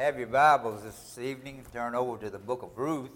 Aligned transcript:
have 0.00 0.18
your 0.18 0.28
Bibles 0.28 0.82
this 0.82 1.18
evening, 1.18 1.62
turn 1.74 1.94
over 1.94 2.16
to 2.16 2.30
the 2.30 2.38
book 2.38 2.62
of 2.62 2.70
Ruth. 2.74 3.10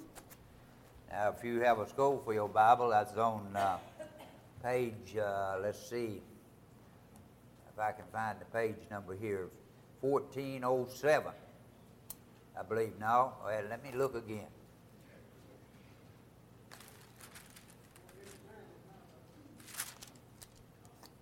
Now, 1.11 1.35
if 1.35 1.43
you 1.43 1.61
have 1.61 1.79
a 1.79 1.89
scroll 1.89 2.21
for 2.23 2.35
your 2.35 2.47
Bible, 2.47 2.91
that's 2.91 3.17
on 3.17 3.57
uh, 3.57 3.79
page, 4.63 5.17
uh, 5.19 5.57
let's 5.63 5.89
see 5.89 6.21
if 7.73 7.79
I 7.79 7.93
can 7.93 8.05
find 8.13 8.39
the 8.39 8.45
page 8.45 8.77
number 8.91 9.17
here, 9.17 9.49
1407. 10.03 11.33
I 12.59 12.63
believe. 12.63 12.93
No? 13.01 13.33
Well, 13.43 13.65
let 13.71 13.83
me 13.83 13.91
look 13.97 14.15
again. 14.15 14.49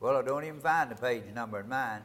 Well, 0.00 0.16
I 0.16 0.22
don't 0.22 0.42
even 0.42 0.58
find 0.58 0.90
the 0.90 0.96
page 0.96 1.22
number 1.32 1.60
in 1.60 1.68
mine. 1.68 2.02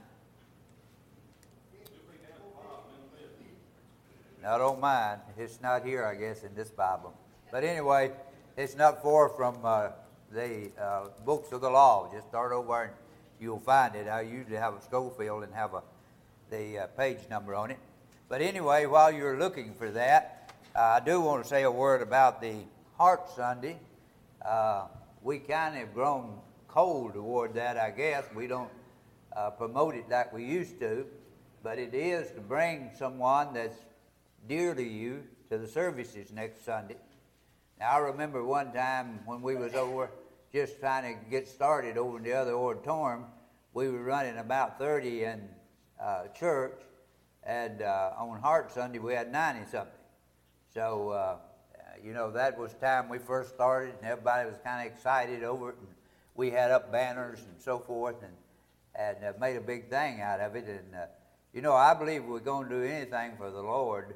I 4.48 4.58
don't 4.58 4.80
mind. 4.80 5.20
It's 5.38 5.62
not 5.62 5.86
here, 5.86 6.06
I 6.06 6.16
guess, 6.16 6.44
in 6.44 6.56
this 6.56 6.70
Bible. 6.70 7.14
But 7.52 7.66
anyway, 7.66 8.12
it's 8.56 8.78
not 8.78 9.04
far 9.04 9.28
from 9.28 9.58
uh, 9.62 9.90
the 10.32 10.72
uh, 10.82 11.08
books 11.26 11.52
of 11.52 11.60
the 11.60 11.70
law. 11.70 12.10
Just 12.14 12.30
start 12.30 12.54
over 12.54 12.84
and 12.84 12.94
you'll 13.42 13.60
find 13.60 13.94
it. 13.94 14.08
I 14.08 14.22
usually 14.22 14.56
have 14.56 14.74
a 14.74 14.82
Scofield 14.82 15.44
and 15.44 15.54
have 15.54 15.74
a, 15.74 15.84
the 16.50 16.80
uh, 16.80 16.88
page 16.88 17.20
number 17.30 17.56
on 17.56 17.72
it. 17.72 17.78
But 18.30 18.42
anyway, 18.42 18.86
while 18.86 19.12
you're 19.12 19.38
looking 19.38 19.74
for 19.74 19.92
that, 19.92 20.54
uh, 20.74 20.80
I 20.80 21.00
do 21.02 21.20
want 21.20 21.44
to 21.44 21.50
say 21.50 21.64
a 21.64 21.72
word 21.72 22.02
about 22.02 22.42
the 22.42 22.56
Heart 22.98 23.30
Sunday. 23.36 23.78
Uh, 24.46 24.86
we 25.24 25.40
kind 25.40 25.76
of 25.76 25.82
have 25.82 25.94
grown 25.94 26.40
cold 26.70 27.16
toward 27.16 27.54
that, 27.56 27.76
I 27.76 27.92
guess. 27.92 28.24
We 28.34 28.48
don't 28.48 28.72
uh, 29.36 29.50
promote 29.50 29.96
it 29.96 30.10
like 30.10 30.32
we 30.32 30.46
used 30.46 30.80
to, 30.80 31.06
but 31.64 31.80
it 31.80 31.94
is 31.94 32.32
to 32.32 32.40
bring 32.40 32.92
someone 32.98 33.54
that's 33.54 33.78
dear 34.48 34.74
to 34.74 34.84
you 34.84 35.24
to 35.50 35.58
the 35.58 35.68
services 35.68 36.32
next 36.32 36.64
Sunday. 36.64 36.96
Now, 37.80 37.92
I 37.92 37.98
remember 37.98 38.46
one 38.46 38.72
time 38.72 39.20
when 39.26 39.42
we 39.42 39.56
was 39.56 39.74
over 39.74 40.10
just 40.54 40.80
trying 40.80 41.16
to 41.16 41.30
get 41.30 41.48
started 41.50 41.98
over 41.98 42.18
in 42.18 42.24
the 42.24 42.34
other 42.34 42.54
auditorium, 42.54 43.26
we 43.74 43.90
were 43.90 44.04
running 44.04 44.38
about 44.38 44.80
30 44.80 45.24
in 45.26 45.50
uh, 46.02 46.28
church, 46.28 46.80
and 47.44 47.82
uh, 47.82 48.12
on 48.18 48.40
Heart 48.40 48.72
Sunday 48.72 49.00
we 49.00 49.14
had 49.14 49.32
90 49.32 49.70
something. 49.70 49.94
So, 50.74 51.10
uh, 51.10 51.36
you 52.02 52.14
know, 52.14 52.32
that 52.32 52.58
was 52.58 52.74
time 52.76 53.10
we 53.10 53.18
first 53.18 53.54
started, 53.54 53.96
and 54.02 54.10
everybody 54.10 54.50
was 54.50 54.58
kind 54.64 54.88
of 54.88 54.94
excited 54.94 55.44
over 55.44 55.72
it, 55.72 55.76
and 55.80 55.90
we 56.36 56.52
had 56.52 56.72
up 56.72 56.90
banners 56.92 57.40
and 57.40 57.62
so 57.62 57.80
forth, 57.80 58.16
and 58.24 58.34
and 58.96 59.24
uh, 59.24 59.34
made 59.40 59.56
a 59.58 59.62
big 59.62 59.90
thing 59.90 60.22
out 60.22 60.40
of 60.40 60.56
it. 60.56 60.66
And 60.66 60.96
uh, 60.96 61.06
you 61.54 61.62
know, 61.62 61.74
I 61.74 61.94
believe 61.94 62.24
we're 62.24 62.40
going 62.40 62.70
to 62.70 62.76
do 62.76 62.84
anything 62.84 63.34
for 63.38 63.52
the 63.52 63.62
Lord 63.62 64.16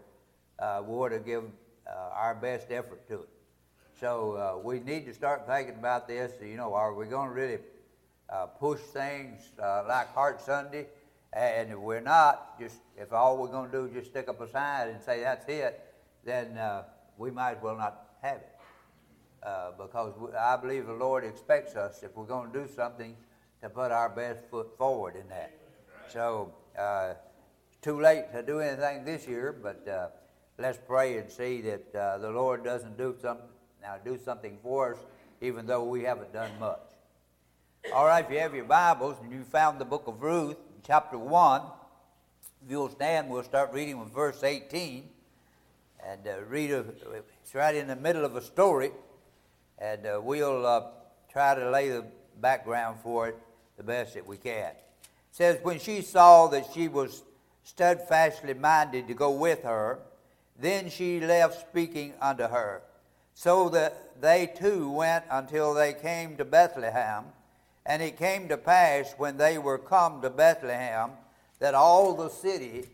uh, 0.61 0.83
we 0.85 0.93
ought 0.93 1.09
to 1.09 1.19
give 1.19 1.43
uh, 1.87 2.09
our 2.13 2.35
best 2.35 2.71
effort 2.71 3.07
to 3.09 3.21
it. 3.21 3.29
So 3.99 4.33
uh, 4.33 4.61
we 4.63 4.79
need 4.79 5.05
to 5.07 5.13
start 5.13 5.47
thinking 5.47 5.75
about 5.75 6.07
this. 6.07 6.31
You 6.41 6.55
know, 6.55 6.73
are 6.73 6.93
we 6.93 7.07
going 7.07 7.29
to 7.29 7.33
really 7.33 7.59
uh, 8.29 8.45
push 8.45 8.79
things 8.79 9.51
uh, 9.61 9.83
like 9.87 10.13
Heart 10.13 10.41
Sunday? 10.41 10.87
And 11.33 11.71
if 11.71 11.77
we're 11.77 12.01
not, 12.01 12.59
just 12.59 12.77
if 12.97 13.11
all 13.11 13.37
we're 13.37 13.47
going 13.47 13.71
to 13.71 13.77
do 13.77 13.85
is 13.85 13.93
just 13.93 14.11
stick 14.11 14.27
up 14.29 14.39
a 14.41 14.49
sign 14.49 14.89
and 14.89 15.01
say 15.01 15.21
that's 15.21 15.45
it, 15.47 15.81
then 16.25 16.57
uh, 16.57 16.83
we 17.17 17.31
might 17.31 17.57
as 17.57 17.63
well 17.63 17.77
not 17.77 18.07
have 18.21 18.37
it. 18.37 19.77
because 19.77 20.13
we, 20.19 20.35
I 20.35 20.57
believe 20.57 20.87
the 20.87 20.93
Lord 20.93 21.23
expects 21.23 21.75
us, 21.75 22.03
if 22.03 22.15
we're 22.15 22.25
going 22.25 22.51
to 22.51 22.65
do 22.65 22.71
something, 22.75 23.15
to 23.61 23.69
put 23.69 23.91
our 23.91 24.09
best 24.09 24.43
foot 24.49 24.77
forward 24.77 25.15
in 25.15 25.27
that. 25.29 25.51
So, 26.09 26.53
it's 26.75 27.77
too 27.81 28.01
late 28.01 28.31
to 28.33 28.43
do 28.43 28.59
anything 28.59 29.05
this 29.05 29.27
year, 29.27 29.53
but 29.53 29.87
let's 30.61 30.79
pray 30.85 31.17
and 31.17 31.29
see 31.29 31.61
that 31.61 31.95
uh, 31.95 32.17
the 32.19 32.29
Lord 32.29 32.63
doesn't 32.63 32.97
do 32.97 33.15
something 33.21 33.47
now 33.81 33.95
do 34.03 34.19
something 34.23 34.57
for 34.61 34.93
us, 34.93 34.99
even 35.41 35.65
though 35.65 35.83
we 35.83 36.03
haven't 36.03 36.31
done 36.31 36.51
much. 36.59 36.79
All 37.93 38.05
right, 38.05 38.23
if 38.23 38.31
you 38.31 38.39
have 38.39 38.53
your 38.53 38.65
Bibles 38.65 39.15
and 39.23 39.31
you 39.31 39.43
found 39.43 39.79
the 39.79 39.85
book 39.85 40.03
of 40.05 40.21
Ruth, 40.21 40.57
chapter 40.85 41.17
one, 41.17 41.63
if 42.63 42.69
you'll 42.69 42.89
stand, 42.89 43.27
we'll 43.27 43.43
start 43.43 43.73
reading 43.73 43.99
with 43.99 44.13
verse 44.13 44.43
18, 44.43 45.09
and 46.07 46.27
uh, 46.27 46.43
read. 46.47 46.71
A, 46.71 46.85
it's 47.41 47.55
right 47.55 47.73
in 47.73 47.87
the 47.87 47.95
middle 47.95 48.23
of 48.23 48.35
a 48.35 48.41
story, 48.41 48.91
and 49.79 50.05
uh, 50.05 50.21
we'll 50.21 50.65
uh, 50.65 50.83
try 51.31 51.55
to 51.55 51.71
lay 51.71 51.89
the 51.89 52.05
background 52.39 52.99
for 53.01 53.29
it 53.29 53.37
the 53.77 53.83
best 53.83 54.13
that 54.13 54.27
we 54.27 54.37
can. 54.37 54.69
It 54.69 54.75
says, 55.31 55.57
when 55.63 55.79
she 55.79 56.03
saw 56.03 56.47
that 56.49 56.67
she 56.71 56.87
was 56.87 57.23
steadfastly 57.63 58.53
minded 58.53 59.07
to 59.07 59.15
go 59.15 59.31
with 59.31 59.63
her 59.63 59.99
then 60.59 60.89
she 60.89 61.19
left 61.19 61.69
speaking 61.69 62.13
unto 62.21 62.43
her. 62.43 62.81
So 63.33 63.69
that 63.69 64.21
they 64.21 64.47
two 64.47 64.91
went 64.91 65.25
until 65.29 65.73
they 65.73 65.93
came 65.93 66.37
to 66.37 66.45
Bethlehem. 66.45 67.25
And 67.85 68.01
it 68.01 68.17
came 68.17 68.47
to 68.49 68.57
pass 68.57 69.13
when 69.17 69.37
they 69.37 69.57
were 69.57 69.79
come 69.79 70.21
to 70.21 70.29
Bethlehem 70.29 71.11
that 71.59 71.73
all 71.73 72.13
the 72.15 72.29
city 72.29 72.89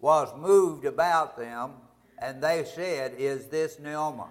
was 0.00 0.34
moved 0.36 0.84
about 0.84 1.36
them, 1.38 1.72
and 2.18 2.42
they 2.42 2.64
said, 2.64 3.14
Is 3.18 3.46
this 3.46 3.78
Naomi? 3.78 4.24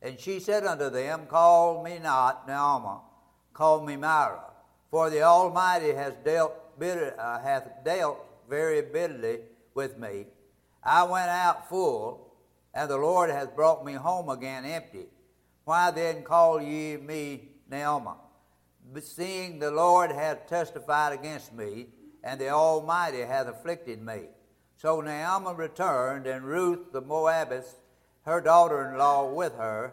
And 0.00 0.18
she 0.18 0.40
said 0.40 0.64
unto 0.64 0.90
them, 0.90 1.26
Call 1.26 1.82
me 1.82 1.98
not 1.98 2.46
Naomi, 2.46 3.00
call 3.54 3.84
me 3.84 3.96
Mara, 3.96 4.42
for 4.90 5.10
the 5.10 5.22
Almighty 5.22 5.92
has 5.92 6.14
dealt 6.24 6.78
bitter, 6.78 7.14
uh, 7.18 7.40
hath 7.40 7.84
dealt 7.84 8.18
very 8.48 8.82
bitterly 8.82 9.40
with 9.74 9.98
me. 9.98 10.26
I 10.84 11.04
went 11.04 11.28
out 11.28 11.68
full, 11.68 12.32
and 12.74 12.90
the 12.90 12.96
Lord 12.96 13.30
hath 13.30 13.54
brought 13.54 13.84
me 13.84 13.92
home 13.92 14.28
again 14.28 14.64
empty. 14.64 15.06
Why 15.64 15.90
then 15.90 16.22
call 16.24 16.60
ye 16.60 16.96
me 16.96 17.50
Naomi? 17.70 18.10
But 18.92 19.04
seeing 19.04 19.58
the 19.58 19.70
Lord 19.70 20.10
hath 20.10 20.48
testified 20.48 21.12
against 21.12 21.52
me, 21.52 21.86
and 22.24 22.40
the 22.40 22.48
Almighty 22.48 23.20
hath 23.20 23.46
afflicted 23.46 24.02
me. 24.02 24.22
So 24.76 25.00
Naomi 25.00 25.54
returned, 25.54 26.26
and 26.26 26.44
Ruth 26.44 26.92
the 26.92 27.00
Moabitess, 27.00 27.76
her 28.22 28.40
daughter 28.40 28.90
in 28.90 28.98
law, 28.98 29.32
with 29.32 29.54
her, 29.54 29.92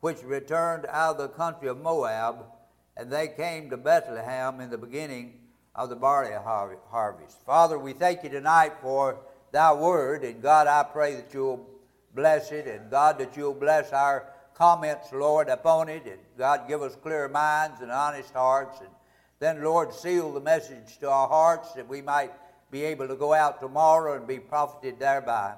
which 0.00 0.22
returned 0.22 0.86
out 0.86 1.16
of 1.16 1.18
the 1.18 1.28
country 1.28 1.68
of 1.68 1.80
Moab, 1.80 2.46
and 2.96 3.10
they 3.10 3.28
came 3.28 3.68
to 3.68 3.76
Bethlehem 3.76 4.60
in 4.60 4.70
the 4.70 4.78
beginning 4.78 5.40
of 5.74 5.90
the 5.90 5.96
barley 5.96 6.32
harvest. 6.32 7.44
Father, 7.44 7.78
we 7.78 7.92
thank 7.92 8.22
you 8.22 8.30
tonight 8.30 8.72
for 8.80 9.18
thy 9.56 9.72
word. 9.72 10.22
And 10.22 10.42
God, 10.42 10.66
I 10.66 10.82
pray 10.82 11.14
that 11.14 11.32
you'll 11.32 11.66
bless 12.14 12.52
it. 12.52 12.66
And 12.66 12.90
God, 12.90 13.18
that 13.18 13.36
you'll 13.36 13.54
bless 13.54 13.92
our 13.92 14.26
comments, 14.54 15.08
Lord, 15.12 15.48
upon 15.48 15.88
it. 15.88 16.04
And 16.04 16.20
God, 16.36 16.68
give 16.68 16.82
us 16.82 16.94
clear 16.96 17.26
minds 17.28 17.80
and 17.80 17.90
honest 17.90 18.32
hearts. 18.34 18.80
And 18.80 18.90
then, 19.38 19.64
Lord, 19.64 19.94
seal 19.94 20.32
the 20.32 20.40
message 20.40 20.98
to 21.00 21.10
our 21.10 21.26
hearts 21.28 21.72
that 21.72 21.88
we 21.88 22.02
might 22.02 22.32
be 22.70 22.84
able 22.84 23.08
to 23.08 23.16
go 23.16 23.32
out 23.32 23.60
tomorrow 23.60 24.16
and 24.16 24.26
be 24.26 24.38
profited 24.38 24.98
thereby. 24.98 25.54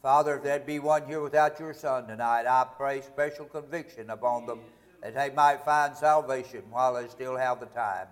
Father, 0.00 0.36
if 0.36 0.42
there 0.42 0.60
be 0.60 0.78
one 0.78 1.06
here 1.06 1.20
without 1.20 1.58
your 1.60 1.74
Son 1.74 2.06
tonight, 2.06 2.46
I 2.46 2.66
pray 2.76 3.02
special 3.02 3.44
conviction 3.46 4.10
upon 4.10 4.46
them 4.46 4.60
that 5.02 5.14
they 5.14 5.30
might 5.30 5.64
find 5.64 5.94
salvation 5.94 6.62
while 6.70 6.94
they 6.94 7.08
still 7.08 7.36
have 7.36 7.60
the 7.60 7.66
time. 7.66 8.06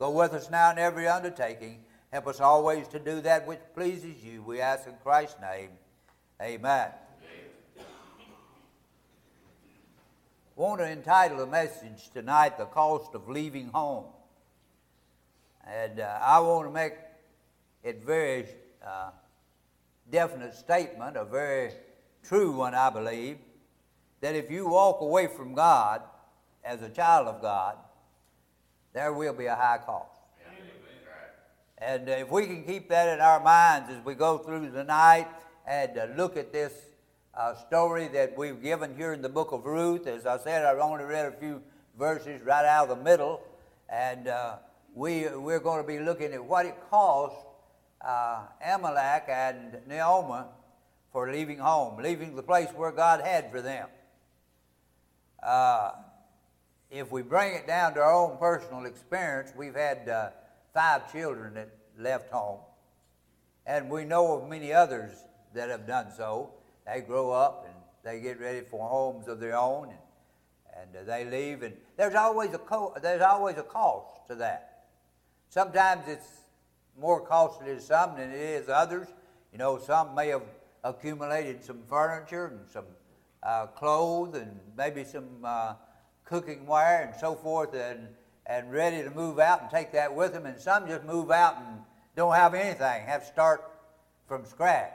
Go 0.00 0.10
with 0.10 0.32
us 0.32 0.50
now 0.50 0.72
in 0.72 0.78
every 0.78 1.06
undertaking. 1.06 1.84
Help 2.12 2.26
us 2.26 2.40
always 2.40 2.86
to 2.88 2.98
do 2.98 3.22
that 3.22 3.46
which 3.46 3.60
pleases 3.74 4.22
you. 4.22 4.42
We 4.42 4.60
ask 4.60 4.86
in 4.86 4.92
Christ's 5.02 5.40
name. 5.40 5.70
Amen. 6.42 6.90
I 7.78 7.82
want 10.54 10.82
to 10.82 10.90
entitle 10.90 11.38
the 11.38 11.46
message 11.46 12.10
tonight, 12.12 12.58
The 12.58 12.66
Cost 12.66 13.14
of 13.14 13.30
Leaving 13.30 13.68
Home. 13.68 14.04
And 15.66 16.00
uh, 16.00 16.18
I 16.20 16.38
want 16.40 16.68
to 16.68 16.70
make 16.70 16.92
it 17.82 18.04
very 18.04 18.44
uh, 18.86 19.12
definite 20.10 20.54
statement, 20.54 21.16
a 21.16 21.24
very 21.24 21.70
true 22.22 22.52
one, 22.52 22.74
I 22.74 22.90
believe, 22.90 23.38
that 24.20 24.34
if 24.34 24.50
you 24.50 24.68
walk 24.68 25.00
away 25.00 25.28
from 25.28 25.54
God 25.54 26.02
as 26.62 26.82
a 26.82 26.90
child 26.90 27.28
of 27.28 27.40
God, 27.40 27.78
there 28.92 29.14
will 29.14 29.32
be 29.32 29.46
a 29.46 29.54
high 29.54 29.78
cost. 29.78 30.11
And 31.84 32.08
if 32.08 32.30
we 32.30 32.46
can 32.46 32.62
keep 32.62 32.88
that 32.90 33.08
in 33.12 33.20
our 33.20 33.42
minds 33.42 33.90
as 33.90 34.04
we 34.04 34.14
go 34.14 34.38
through 34.38 34.70
the 34.70 34.84
night 34.84 35.26
and 35.66 35.98
uh, 35.98 36.06
look 36.16 36.36
at 36.36 36.52
this 36.52 36.72
uh, 37.34 37.56
story 37.56 38.06
that 38.08 38.38
we've 38.38 38.62
given 38.62 38.94
here 38.94 39.12
in 39.12 39.20
the 39.20 39.28
book 39.28 39.50
of 39.50 39.64
Ruth, 39.66 40.06
as 40.06 40.24
I 40.24 40.38
said, 40.38 40.64
I've 40.64 40.78
only 40.78 41.02
read 41.02 41.26
a 41.26 41.32
few 41.32 41.60
verses 41.98 42.40
right 42.42 42.64
out 42.64 42.88
of 42.88 42.98
the 42.98 43.02
middle, 43.02 43.42
and 43.88 44.28
uh, 44.28 44.56
we, 44.94 45.26
we're 45.34 45.58
going 45.58 45.82
to 45.82 45.86
be 45.86 45.98
looking 45.98 46.32
at 46.32 46.44
what 46.44 46.66
it 46.66 46.76
cost 46.88 47.34
uh, 48.00 48.42
Elimelech 48.64 49.28
and 49.28 49.78
Naomi 49.88 50.44
for 51.10 51.32
leaving 51.32 51.58
home, 51.58 52.00
leaving 52.00 52.36
the 52.36 52.44
place 52.44 52.68
where 52.76 52.92
God 52.92 53.22
had 53.22 53.50
for 53.50 53.60
them. 53.60 53.88
Uh, 55.42 55.90
if 56.92 57.10
we 57.10 57.22
bring 57.22 57.54
it 57.54 57.66
down 57.66 57.94
to 57.94 58.00
our 58.00 58.12
own 58.12 58.38
personal 58.38 58.84
experience, 58.84 59.52
we've 59.56 59.74
had 59.74 60.08
uh, 60.08 60.30
five 60.72 61.10
children 61.12 61.54
that 61.54 61.68
left 61.98 62.30
home. 62.30 62.60
And 63.66 63.90
we 63.90 64.04
know 64.04 64.36
of 64.36 64.48
many 64.48 64.72
others 64.72 65.12
that 65.54 65.68
have 65.68 65.86
done 65.86 66.08
so. 66.16 66.50
They 66.86 67.00
grow 67.00 67.30
up 67.30 67.66
and 67.66 67.74
they 68.02 68.20
get 68.20 68.40
ready 68.40 68.60
for 68.60 68.88
homes 68.88 69.28
of 69.28 69.38
their 69.38 69.56
own, 69.56 69.90
and, 69.90 70.96
and 70.96 70.96
uh, 70.96 71.04
they 71.04 71.24
leave. 71.24 71.62
And 71.62 71.76
there's 71.96 72.14
always 72.14 72.52
a 72.54 72.58
co- 72.58 72.94
there's 73.00 73.22
always 73.22 73.56
a 73.58 73.62
cost 73.62 74.26
to 74.28 74.34
that. 74.36 74.86
Sometimes 75.48 76.08
it's 76.08 76.28
more 76.98 77.20
costly 77.20 77.66
to 77.66 77.80
some 77.80 78.16
than 78.16 78.30
it 78.30 78.40
is 78.40 78.68
others. 78.68 79.06
You 79.52 79.58
know, 79.58 79.78
some 79.78 80.14
may 80.14 80.28
have 80.28 80.42
accumulated 80.82 81.62
some 81.62 81.82
furniture 81.88 82.46
and 82.46 82.68
some 82.68 82.86
uh, 83.42 83.66
clothes 83.66 84.34
and 84.34 84.58
maybe 84.76 85.04
some 85.04 85.28
uh, 85.44 85.74
cooking 86.24 86.66
ware 86.66 87.04
and 87.04 87.20
so 87.20 87.34
forth, 87.34 87.74
and 87.74 88.08
and 88.46 88.72
ready 88.72 89.02
to 89.02 89.10
move 89.10 89.38
out 89.38 89.62
and 89.62 89.70
take 89.70 89.92
that 89.92 90.14
with 90.14 90.32
them. 90.32 90.46
And 90.46 90.60
some 90.60 90.86
just 90.86 91.04
move 91.04 91.30
out 91.30 91.56
and 91.58 91.78
don't 92.16 92.34
have 92.34 92.54
anything, 92.54 93.06
have 93.06 93.22
to 93.22 93.26
start 93.26 93.70
from 94.26 94.44
scratch. 94.44 94.92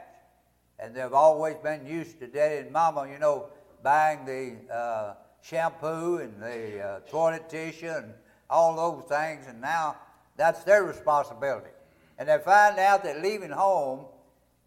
And 0.78 0.94
they've 0.94 1.12
always 1.12 1.56
been 1.56 1.86
used 1.86 2.20
to 2.20 2.26
daddy 2.26 2.58
and 2.58 2.72
mama, 2.72 3.08
you 3.10 3.18
know, 3.18 3.46
buying 3.82 4.24
the 4.24 4.74
uh, 4.74 5.14
shampoo 5.42 6.18
and 6.18 6.40
the 6.40 6.80
uh, 6.80 7.00
toilet 7.10 7.48
tissue 7.48 7.88
and 7.88 8.12
all 8.50 8.76
those 8.76 9.08
things, 9.08 9.46
and 9.46 9.60
now 9.60 9.96
that's 10.36 10.64
their 10.64 10.84
responsibility. 10.84 11.70
And 12.18 12.28
they 12.28 12.38
find 12.38 12.78
out 12.78 13.04
that 13.04 13.22
leaving 13.22 13.50
home 13.50 14.06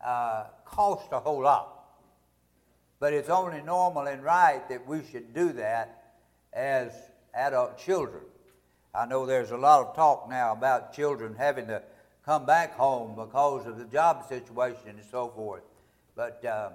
uh, 0.04 0.46
costs 0.66 1.10
a 1.12 1.20
whole 1.20 1.42
lot. 1.44 1.78
But 3.00 3.14
it's 3.14 3.30
only 3.30 3.62
normal 3.62 4.08
and 4.08 4.24
right 4.24 4.68
that 4.70 4.88
we 4.88 5.04
should 5.04 5.34
do 5.34 5.52
that 5.54 6.14
as 6.54 6.92
adult 7.34 7.78
children. 7.78 8.24
I 8.94 9.06
know 9.06 9.26
there's 9.26 9.52
a 9.52 9.58
lot 9.58 9.88
of 9.88 9.96
talk 9.96 10.30
now 10.30 10.52
about 10.52 10.94
children 10.94 11.36
having 11.38 11.68
to 11.68 11.82
come 12.26 12.46
back 12.46 12.76
home 12.76 13.16
because 13.16 13.66
of 13.66 13.78
the 13.78 13.86
job 13.86 14.28
situation 14.28 14.90
and 14.90 15.04
so 15.10 15.30
forth. 15.30 15.64
But 16.16 16.44
uh, 16.44 16.72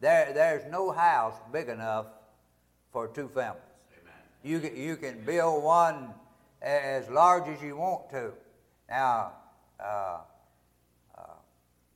there, 0.00 0.32
there's 0.32 0.70
no 0.70 0.90
house 0.90 1.34
big 1.52 1.68
enough 1.68 2.06
for 2.90 3.06
two 3.08 3.28
families. 3.28 3.62
Amen. 4.00 4.14
You, 4.42 4.60
can, 4.60 4.76
you 4.76 4.96
can 4.96 5.24
build 5.24 5.62
one 5.62 6.08
as 6.62 7.08
large 7.10 7.48
as 7.48 7.62
you 7.62 7.76
want 7.76 8.10
to. 8.10 8.32
Now, 8.88 9.32
uh, 9.78 10.18
uh, 11.16 11.22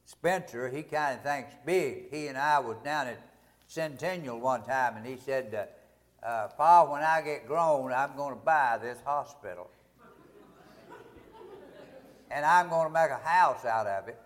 Spencer, 0.04 0.68
he 0.68 0.82
kind 0.82 1.16
of 1.16 1.22
thinks 1.22 1.54
big. 1.64 2.10
He 2.10 2.26
and 2.26 2.36
I 2.36 2.58
was 2.58 2.76
down 2.84 3.06
at 3.06 3.20
Centennial 3.68 4.38
one 4.38 4.64
time, 4.64 4.96
and 4.96 5.06
he 5.06 5.16
said, 5.16 5.68
uh, 6.26 6.48
Pa, 6.48 6.90
when 6.90 7.02
I 7.02 7.22
get 7.22 7.46
grown, 7.46 7.92
I'm 7.92 8.16
going 8.16 8.34
to 8.34 8.40
buy 8.44 8.78
this 8.82 8.98
hospital. 9.04 9.70
and 12.30 12.44
I'm 12.44 12.68
going 12.68 12.88
to 12.88 12.92
make 12.92 13.10
a 13.10 13.18
house 13.24 13.64
out 13.64 13.86
of 13.86 14.08
it. 14.08 14.18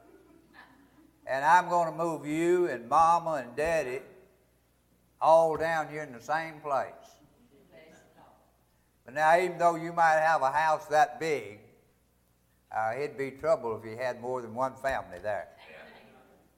And 1.27 1.45
I'm 1.45 1.69
going 1.69 1.93
to 1.93 1.97
move 1.97 2.27
you 2.27 2.69
and 2.69 2.89
Mama 2.89 3.43
and 3.45 3.55
Daddy 3.55 4.01
all 5.21 5.57
down 5.57 5.89
here 5.89 6.03
in 6.03 6.13
the 6.13 6.21
same 6.21 6.55
place. 6.61 6.87
But 9.05 9.15
now, 9.15 9.39
even 9.39 9.59
though 9.59 9.77
you 9.77 9.93
might 9.93 10.21
have 10.21 10.41
a 10.41 10.51
house 10.51 10.87
that 10.87 11.21
big, 11.21 11.61
uh, 12.75 12.93
it'd 12.97 13.19
be 13.19 13.33
trouble 13.33 13.77
if 13.77 13.85
you 13.85 13.97
had 13.99 14.21
more 14.21 14.41
than 14.41 14.55
one 14.55 14.75
family 14.77 15.19
there. 15.23 15.49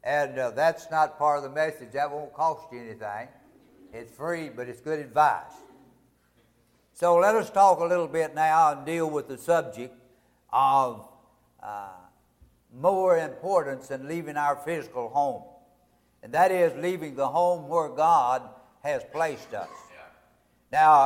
And 0.05 0.39
uh, 0.39 0.51
that's 0.51 0.91
not 0.91 1.19
part 1.19 1.39
of 1.39 1.45
the 1.45 1.51
message. 1.51 1.93
That 1.93 2.11
won't 2.11 2.33
cost 2.33 2.73
you 2.73 2.81
anything. 2.81 3.29
It's 3.93 4.11
free, 4.11 4.49
but 4.49 4.69
it's 4.69 4.81
good 4.81 4.99
advice. 4.99 5.53
So 6.95 7.17
let 7.17 7.35
us 7.35 7.51
talk 7.51 7.81
a 7.81 7.85
little 7.85 8.09
bit 8.09 8.35
now 8.35 8.73
and 8.73 8.87
deal 8.87 9.09
with 9.11 9.29
the 9.29 9.37
subject 9.37 9.95
of 10.51 11.07
uh, 11.63 11.89
more 12.75 13.19
importance 13.19 13.89
than 13.89 14.09
leaving 14.09 14.37
our 14.39 14.57
physical 14.57 15.11
home. 15.11 15.43
And 16.23 16.33
that 16.33 16.51
is 16.51 16.73
leaving 16.83 17.17
the 17.17 17.29
home 17.29 17.69
where 17.69 17.89
God 17.91 18.43
has 18.83 19.03
placed 19.13 19.53
us. 19.53 19.69
Now, 20.71 21.03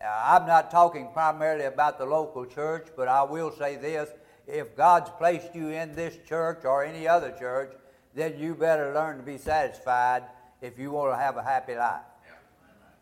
uh, 0.00 0.06
I'm 0.06 0.46
not 0.46 0.70
talking 0.70 1.08
primarily 1.12 1.64
about 1.64 1.98
the 1.98 2.06
local 2.06 2.46
church, 2.46 2.88
but 2.96 3.08
I 3.08 3.24
will 3.24 3.52
say 3.52 3.76
this. 3.76 4.08
If 4.46 4.74
God's 4.74 5.10
placed 5.18 5.54
you 5.54 5.68
in 5.68 5.94
this 5.94 6.16
church 6.26 6.64
or 6.64 6.82
any 6.82 7.06
other 7.06 7.34
church, 7.38 7.74
then 8.14 8.38
you 8.38 8.54
better 8.54 8.94
learn 8.94 9.18
to 9.18 9.22
be 9.22 9.36
satisfied 9.36 10.22
if 10.66 10.78
you 10.78 10.90
want 10.90 11.12
to 11.12 11.16
have 11.16 11.36
a 11.36 11.42
happy 11.42 11.76
life. 11.76 12.02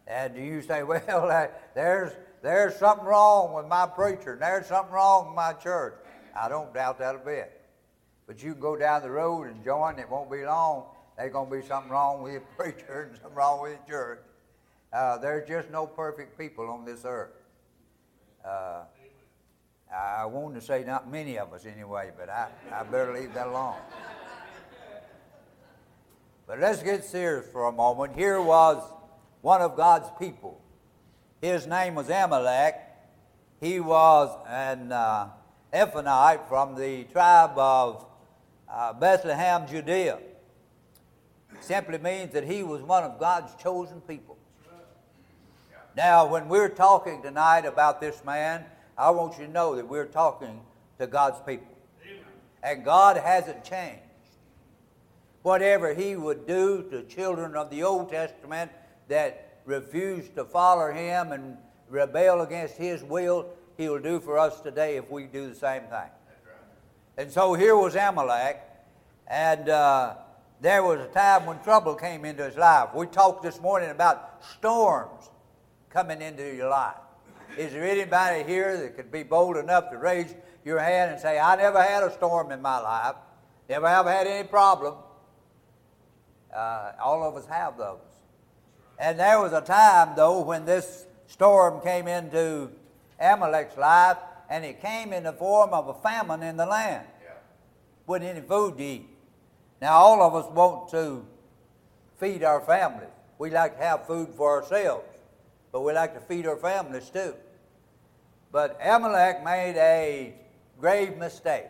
And 0.06 0.36
you 0.36 0.60
say, 0.60 0.82
well, 0.82 1.50
there's, 1.74 2.12
there's 2.42 2.76
something 2.76 3.06
wrong 3.06 3.54
with 3.54 3.66
my 3.66 3.86
preacher, 3.86 4.34
and 4.34 4.42
there's 4.42 4.66
something 4.66 4.92
wrong 4.92 5.28
with 5.28 5.34
my 5.34 5.54
church. 5.54 5.94
I 6.36 6.48
don't 6.48 6.72
doubt 6.74 6.98
that 6.98 7.14
a 7.14 7.18
bit. 7.18 7.60
But 8.26 8.42
you 8.42 8.52
can 8.52 8.60
go 8.60 8.76
down 8.76 9.02
the 9.02 9.10
road 9.10 9.44
and 9.48 9.64
join, 9.64 9.98
it 9.98 10.08
won't 10.08 10.30
be 10.30 10.44
long. 10.44 10.84
There's 11.16 11.32
going 11.32 11.50
to 11.50 11.56
be 11.56 11.66
something 11.66 11.90
wrong 11.90 12.22
with 12.22 12.32
your 12.32 12.42
preacher 12.56 13.08
and 13.08 13.16
something 13.16 13.34
wrong 13.34 13.62
with 13.62 13.78
your 13.88 13.98
church. 13.98 14.20
Uh, 14.92 15.18
there's 15.18 15.48
just 15.48 15.70
no 15.70 15.86
perfect 15.86 16.38
people 16.38 16.68
on 16.70 16.84
this 16.84 17.04
earth. 17.04 17.32
Uh, 18.44 18.82
I 19.92 20.26
wanted 20.26 20.60
to 20.60 20.66
say 20.66 20.84
not 20.84 21.10
many 21.10 21.38
of 21.38 21.52
us 21.52 21.66
anyway, 21.66 22.10
but 22.18 22.28
I, 22.28 22.48
I 22.72 22.82
better 22.84 23.12
leave 23.12 23.32
that 23.34 23.46
alone. 23.46 23.76
But 26.46 26.60
let's 26.60 26.82
get 26.82 27.04
serious 27.04 27.46
for 27.48 27.64
a 27.66 27.72
moment. 27.72 28.14
Here 28.16 28.40
was 28.40 28.82
one 29.40 29.62
of 29.62 29.76
God's 29.76 30.08
people. 30.18 30.60
His 31.40 31.66
name 31.66 31.94
was 31.94 32.10
Amalek. 32.10 32.76
He 33.60 33.80
was 33.80 34.36
an 34.46 34.92
uh, 34.92 35.30
Ephraimite 35.72 36.46
from 36.46 36.74
the 36.74 37.04
tribe 37.04 37.56
of 37.56 38.04
uh, 38.68 38.92
Bethlehem, 38.92 39.66
Judea. 39.66 40.18
Simply 41.60 41.96
means 41.96 42.32
that 42.34 42.44
he 42.44 42.62
was 42.62 42.82
one 42.82 43.04
of 43.04 43.18
God's 43.18 43.54
chosen 43.62 44.02
people. 44.02 44.36
Now, 45.96 46.26
when 46.26 46.48
we're 46.48 46.68
talking 46.68 47.22
tonight 47.22 47.64
about 47.64 48.00
this 48.00 48.22
man, 48.22 48.64
I 48.98 49.10
want 49.10 49.38
you 49.38 49.46
to 49.46 49.50
know 49.50 49.76
that 49.76 49.88
we're 49.88 50.06
talking 50.06 50.60
to 50.98 51.06
God's 51.06 51.40
people. 51.46 51.68
And 52.62 52.84
God 52.84 53.16
hasn't 53.16 53.64
changed 53.64 54.03
whatever 55.44 55.92
he 55.92 56.16
would 56.16 56.46
do 56.46 56.82
to 56.90 57.02
children 57.02 57.54
of 57.54 57.68
the 57.68 57.82
Old 57.82 58.08
Testament 58.08 58.70
that 59.08 59.58
refused 59.66 60.34
to 60.34 60.44
follow 60.44 60.90
him 60.90 61.32
and 61.32 61.58
rebel 61.90 62.40
against 62.40 62.78
his 62.78 63.04
will, 63.04 63.50
he 63.76 63.86
will 63.90 64.00
do 64.00 64.18
for 64.20 64.38
us 64.38 64.62
today 64.62 64.96
if 64.96 65.10
we 65.10 65.24
do 65.24 65.46
the 65.50 65.54
same 65.54 65.82
thing. 65.82 65.90
Right. 65.90 66.10
And 67.18 67.30
so 67.30 67.52
here 67.52 67.76
was 67.76 67.94
Amalek, 67.94 68.58
and 69.26 69.68
uh, 69.68 70.14
there 70.62 70.82
was 70.82 71.00
a 71.00 71.08
time 71.08 71.44
when 71.44 71.60
trouble 71.60 71.94
came 71.94 72.24
into 72.24 72.42
his 72.42 72.56
life. 72.56 72.94
We 72.94 73.06
talked 73.06 73.42
this 73.42 73.60
morning 73.60 73.90
about 73.90 74.42
storms 74.58 75.28
coming 75.90 76.22
into 76.22 76.56
your 76.56 76.70
life. 76.70 76.96
Is 77.58 77.72
there 77.72 77.84
anybody 77.84 78.44
here 78.44 78.78
that 78.78 78.96
could 78.96 79.12
be 79.12 79.22
bold 79.22 79.58
enough 79.58 79.90
to 79.90 79.98
raise 79.98 80.34
your 80.64 80.78
hand 80.78 81.10
and 81.10 81.20
say, 81.20 81.38
I 81.38 81.54
never 81.56 81.82
had 81.82 82.02
a 82.02 82.10
storm 82.12 82.50
in 82.50 82.62
my 82.62 82.78
life, 82.78 83.16
never 83.68 83.86
have 83.86 84.06
had 84.06 84.26
any 84.26 84.48
problem? 84.48 84.94
Uh, 86.54 86.92
all 87.02 87.24
of 87.26 87.36
us 87.36 87.46
have 87.46 87.76
those. 87.76 87.98
And 88.98 89.18
there 89.18 89.40
was 89.40 89.52
a 89.52 89.60
time, 89.60 90.14
though, 90.16 90.40
when 90.40 90.64
this 90.64 91.06
storm 91.26 91.80
came 91.82 92.06
into 92.06 92.70
Amalek's 93.18 93.76
life, 93.76 94.18
and 94.48 94.64
it 94.64 94.80
came 94.80 95.12
in 95.12 95.24
the 95.24 95.32
form 95.32 95.72
of 95.72 95.88
a 95.88 95.94
famine 95.94 96.42
in 96.42 96.56
the 96.56 96.66
land. 96.66 97.06
Yeah. 97.22 97.30
Wasn't 98.06 98.28
any 98.28 98.40
food 98.40 98.78
to 98.78 98.84
eat. 98.84 99.08
Now, 99.80 99.94
all 99.94 100.22
of 100.22 100.34
us 100.34 100.50
want 100.52 100.90
to 100.90 101.26
feed 102.18 102.44
our 102.44 102.60
families. 102.60 103.08
We 103.38 103.50
like 103.50 103.76
to 103.78 103.82
have 103.82 104.06
food 104.06 104.28
for 104.36 104.62
ourselves, 104.62 105.04
but 105.72 105.82
we 105.82 105.92
like 105.92 106.14
to 106.14 106.20
feed 106.20 106.46
our 106.46 106.56
families 106.56 107.10
too. 107.10 107.34
But 108.52 108.78
Amalek 108.82 109.42
made 109.44 109.76
a 109.76 110.34
grave 110.80 111.16
mistake. 111.18 111.66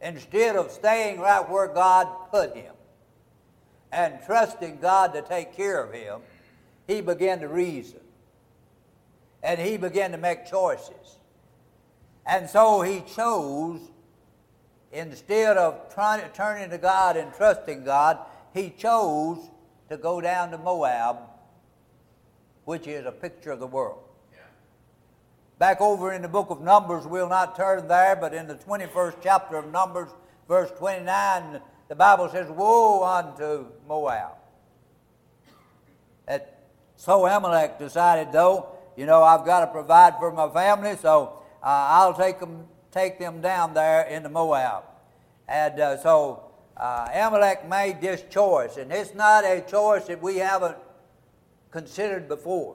Instead 0.00 0.56
of 0.56 0.70
staying 0.70 1.20
right 1.20 1.48
where 1.48 1.68
God 1.68 2.08
put 2.30 2.56
him, 2.56 2.73
and 3.94 4.18
trusting 4.26 4.78
God 4.80 5.14
to 5.14 5.22
take 5.22 5.56
care 5.56 5.82
of 5.82 5.92
him, 5.92 6.20
he 6.86 7.00
began 7.00 7.40
to 7.40 7.48
reason. 7.48 8.00
And 9.42 9.60
he 9.60 9.76
began 9.76 10.10
to 10.10 10.18
make 10.18 10.46
choices. 10.46 11.18
And 12.26 12.50
so 12.50 12.82
he 12.82 13.02
chose, 13.02 13.80
instead 14.92 15.56
of 15.56 15.94
trying 15.94 16.28
turning 16.32 16.70
to 16.70 16.78
God 16.78 17.16
and 17.16 17.32
trusting 17.34 17.84
God, 17.84 18.18
he 18.52 18.70
chose 18.70 19.38
to 19.90 19.96
go 19.96 20.20
down 20.20 20.50
to 20.50 20.58
Moab, 20.58 21.18
which 22.64 22.86
is 22.88 23.06
a 23.06 23.12
picture 23.12 23.52
of 23.52 23.60
the 23.60 23.66
world. 23.66 24.00
Back 25.58 25.80
over 25.80 26.12
in 26.12 26.22
the 26.22 26.28
book 26.28 26.50
of 26.50 26.60
Numbers, 26.60 27.06
we'll 27.06 27.28
not 27.28 27.54
turn 27.54 27.86
there, 27.86 28.16
but 28.16 28.34
in 28.34 28.48
the 28.48 28.56
21st 28.56 29.16
chapter 29.22 29.56
of 29.56 29.70
Numbers, 29.70 30.08
verse 30.48 30.70
29, 30.78 31.60
the 31.94 31.98
Bible 31.98 32.28
says, 32.28 32.48
Woe 32.48 33.04
unto 33.04 33.66
Moab. 33.86 34.32
That, 36.26 36.64
so 36.96 37.24
Amalek 37.24 37.78
decided, 37.78 38.32
though, 38.32 38.66
you 38.96 39.06
know, 39.06 39.22
I've 39.22 39.46
got 39.46 39.60
to 39.60 39.68
provide 39.68 40.18
for 40.18 40.32
my 40.32 40.48
family, 40.48 40.96
so 40.96 41.38
uh, 41.62 41.66
I'll 41.66 42.12
take 42.12 42.40
them, 42.40 42.66
take 42.90 43.20
them 43.20 43.40
down 43.40 43.74
there 43.74 44.02
into 44.02 44.28
Moab. 44.28 44.82
And 45.46 45.78
uh, 45.78 45.96
so 45.98 46.50
uh, 46.76 47.06
Amalek 47.14 47.68
made 47.68 48.00
this 48.00 48.24
choice, 48.28 48.76
and 48.76 48.90
it's 48.90 49.14
not 49.14 49.44
a 49.44 49.60
choice 49.60 50.06
that 50.06 50.20
we 50.20 50.38
haven't 50.38 50.76
considered 51.70 52.26
before. 52.26 52.74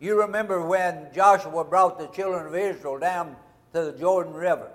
You 0.00 0.22
remember 0.22 0.66
when 0.66 1.08
Joshua 1.14 1.64
brought 1.64 1.98
the 1.98 2.06
children 2.06 2.46
of 2.46 2.54
Israel 2.54 2.98
down 2.98 3.36
to 3.74 3.82
the 3.82 3.92
Jordan 3.92 4.32
River. 4.32 4.70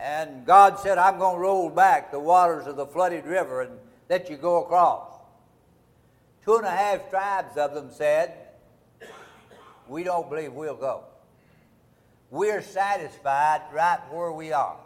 And 0.00 0.46
God 0.46 0.78
said, 0.78 0.96
I'm 0.96 1.18
going 1.18 1.36
to 1.36 1.40
roll 1.40 1.68
back 1.68 2.10
the 2.10 2.18
waters 2.18 2.66
of 2.66 2.76
the 2.76 2.86
flooded 2.86 3.26
river 3.26 3.60
and 3.60 3.72
let 4.08 4.30
you 4.30 4.38
go 4.38 4.64
across. 4.64 5.12
Two 6.42 6.56
and 6.56 6.66
a 6.66 6.70
half 6.70 7.10
tribes 7.10 7.58
of 7.58 7.74
them 7.74 7.90
said, 7.92 8.32
We 9.86 10.02
don't 10.02 10.30
believe 10.30 10.54
we'll 10.54 10.74
go. 10.74 11.04
We're 12.30 12.62
satisfied 12.62 13.60
right 13.72 13.98
where 14.10 14.32
we 14.32 14.52
are. 14.52 14.78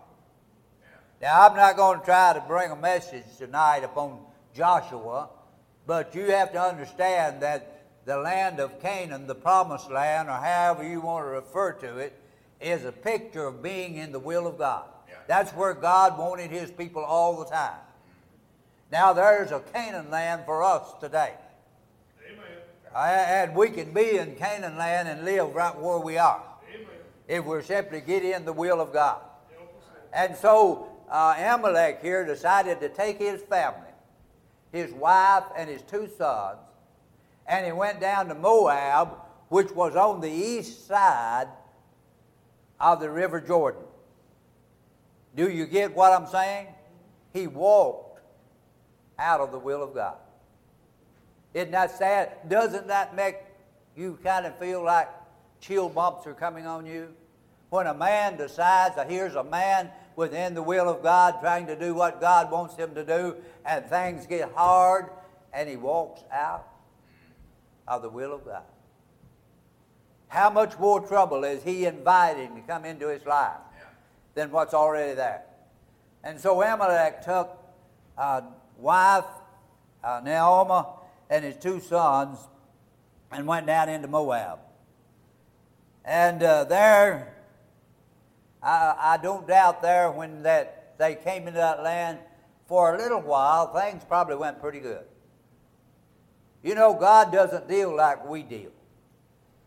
Now, 1.23 1.47
I'm 1.47 1.57
not 1.57 1.77
going 1.77 2.01
to 2.01 2.05
try 2.05 2.33
to 2.33 2.41
bring 2.41 2.73
a 2.73 2.77
message 2.77 3.25
tonight 3.39 3.85
upon 3.85 4.19
Joshua, 4.53 5.29
but 5.87 6.13
you 6.17 6.25
have 6.33 6.53
to 6.53 6.61
understand 6.61 7.41
that 7.43 7.85
the 8.05 8.17
land 8.17 8.59
of 8.59 8.83
Canaan, 8.83 9.29
the 9.29 9.35
promised 9.35 9.91
land, 9.91 10.29
or 10.29 10.33
however 10.33 10.87
you 10.87 11.01
want 11.01 11.25
to 11.25 11.29
refer 11.29 11.73
to 11.73 11.99
it, 11.99 12.19
is 12.61 12.85
a 12.85 12.93
picture 12.93 13.47
of 13.47 13.63
being 13.63 13.97
in 13.97 14.11
the 14.11 14.19
will 14.19 14.49
of 14.49 14.59
God. 14.59 14.87
That's 15.27 15.53
where 15.53 15.75
God 15.75 16.19
wanted 16.19 16.51
his 16.51 16.71
people 16.71 17.03
all 17.03 17.39
the 17.39 17.51
time. 17.51 17.79
Now 18.93 19.13
there's 19.13 19.51
a 19.51 19.61
Canaan 19.73 20.11
land 20.11 20.43
for 20.45 20.63
us 20.63 20.95
today. 21.01 21.33
Amen. 22.27 22.47
And 22.95 23.57
we 23.57 23.71
can 23.71 23.93
be 23.93 24.19
in 24.19 24.37
Canaan 24.37 24.77
land 24.77 25.09
and 25.09 25.25
live 25.25 25.55
right 25.55 25.77
where 25.77 25.99
we 25.99 26.19
are. 26.19 26.43
Amen. 26.73 26.87
If 27.27 27.45
we 27.45 27.63
simply 27.63 28.01
get 28.01 28.25
in 28.25 28.45
the 28.45 28.53
will 28.53 28.81
of 28.81 28.93
God. 28.93 29.21
And 30.13 30.37
so 30.37 30.89
uh, 31.11 31.35
Amalek 31.37 32.01
here 32.03 32.25
decided 32.25 32.81
to 32.81 32.89
take 32.89 33.19
his 33.19 33.43
family, 33.43 33.81
his 34.73 34.93
wife 34.93 35.45
and 35.57 35.69
his 35.69 35.83
two 35.83 36.09
sons, 36.17 36.59
and 37.47 37.67
he 37.67 37.73
went 37.73 38.01
down 38.01 38.29
to 38.29 38.35
Moab, 38.35 39.17
which 39.49 39.71
was 39.73 39.97
on 39.97 40.21
the 40.21 40.31
east 40.31 40.87
side 40.87 41.49
of 42.81 43.01
the 43.01 43.11
River 43.11 43.41
Jordan. 43.41 43.84
Do 45.35 45.51
you 45.51 45.67
get 45.67 45.95
what 45.95 46.13
I'm 46.13 46.27
saying? 46.29 46.69
He 47.33 47.47
walked 47.47 48.21
out 49.19 49.41
of 49.41 49.53
the 49.53 49.59
will 49.59 49.83
of 49.83 49.95
God. 49.95 50.17
Isn't 51.53 51.73
that 51.73 51.97
sad? 51.97 52.49
Doesn't 52.49 52.89
that 52.89 53.15
make 53.15 53.37
you 53.97 54.19
kind 54.23 54.47
of 54.47 54.59
feel 54.59 54.83
like 54.83 55.09
chill 55.61 55.89
bumps 55.89 56.27
are 56.27 56.35
coming 56.35 56.67
on 56.67 56.87
you? 56.87 57.09
When 57.71 57.87
a 57.87 57.95
man 57.95 58.37
decides 58.37 58.97
that 58.97 59.11
here's 59.11 59.35
a 59.35 59.45
man 59.45 59.91
within 60.17 60.55
the 60.55 60.63
will 60.63 60.89
of 60.89 61.03
God 61.03 61.41
trying 61.41 61.67
to 61.67 61.77
do 61.77 61.95
what 61.95 62.21
God 62.21 62.51
wants 62.51 62.77
him 62.77 62.95
to 62.95 63.05
do, 63.05 63.37
and 63.65 63.85
things 63.87 64.27
get 64.27 64.53
hard, 64.55 65.11
and 65.53 65.69
he 65.69 65.77
walks 65.77 66.23
out 66.33 66.69
of 67.89 68.03
the 68.03 68.09
will 68.09 68.33
of 68.33 68.45
God. 68.45 68.63
How 70.29 70.51
much 70.51 70.79
more 70.79 71.01
trouble 71.01 71.45
is 71.45 71.63
he 71.63 71.87
inviting 71.87 72.55
to 72.55 72.61
come 72.63 72.85
into 72.85 73.09
his 73.09 73.25
life 73.25 73.59
than 74.35 74.51
what's 74.51 74.75
already 74.75 75.15
there? 75.15 75.43
And 76.23 76.41
so 76.41 76.63
Amalek 76.63 77.23
took 77.23 77.57
a 78.17 78.43
wife, 78.79 79.25
uh, 80.03 80.21
Naomi, 80.25 80.87
and 81.31 81.45
his 81.45 81.57
two 81.57 81.81
sons 81.81 82.39
and 83.31 83.47
went 83.47 83.67
down 83.67 83.89
into 83.89 84.09
Moab. 84.09 84.59
And 86.05 86.43
uh, 86.43 86.65
there, 86.65 87.35
I, 88.63 88.95
I 88.99 89.17
don't 89.17 89.47
doubt 89.47 89.83
there 89.83 90.11
when 90.11 90.43
that 90.43 90.95
they 90.99 91.15
came 91.15 91.47
into 91.49 91.59
that 91.59 91.83
land 91.83 92.19
for 92.67 92.95
a 92.95 92.99
little 92.99 93.21
while, 93.21 93.73
things 93.75 94.05
probably 94.05 94.37
went 94.37 94.61
pretty 94.61 94.81
good. 94.81 95.05
You 96.63 96.75
know, 96.75 96.95
God 96.95 97.31
doesn't 97.31 97.69
deal 97.69 97.95
like 97.95 98.27
we 98.27 98.43
deal. 98.43 98.71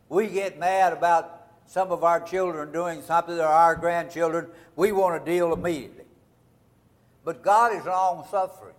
We 0.10 0.28
get 0.28 0.58
mad 0.58 0.94
about 0.94 1.37
some 1.68 1.92
of 1.92 2.04
our 2.04 2.20
children 2.22 2.72
doing 2.72 3.02
something 3.02 3.38
or 3.38 3.44
our 3.44 3.76
grandchildren. 3.76 4.48
We 4.76 4.92
want 4.92 5.24
to 5.24 5.32
deal 5.32 5.54
immediately. 5.54 6.06
But 7.24 7.44
God 7.44 7.76
is 7.76 7.86
long 7.86 8.26
suffering. 8.32 8.74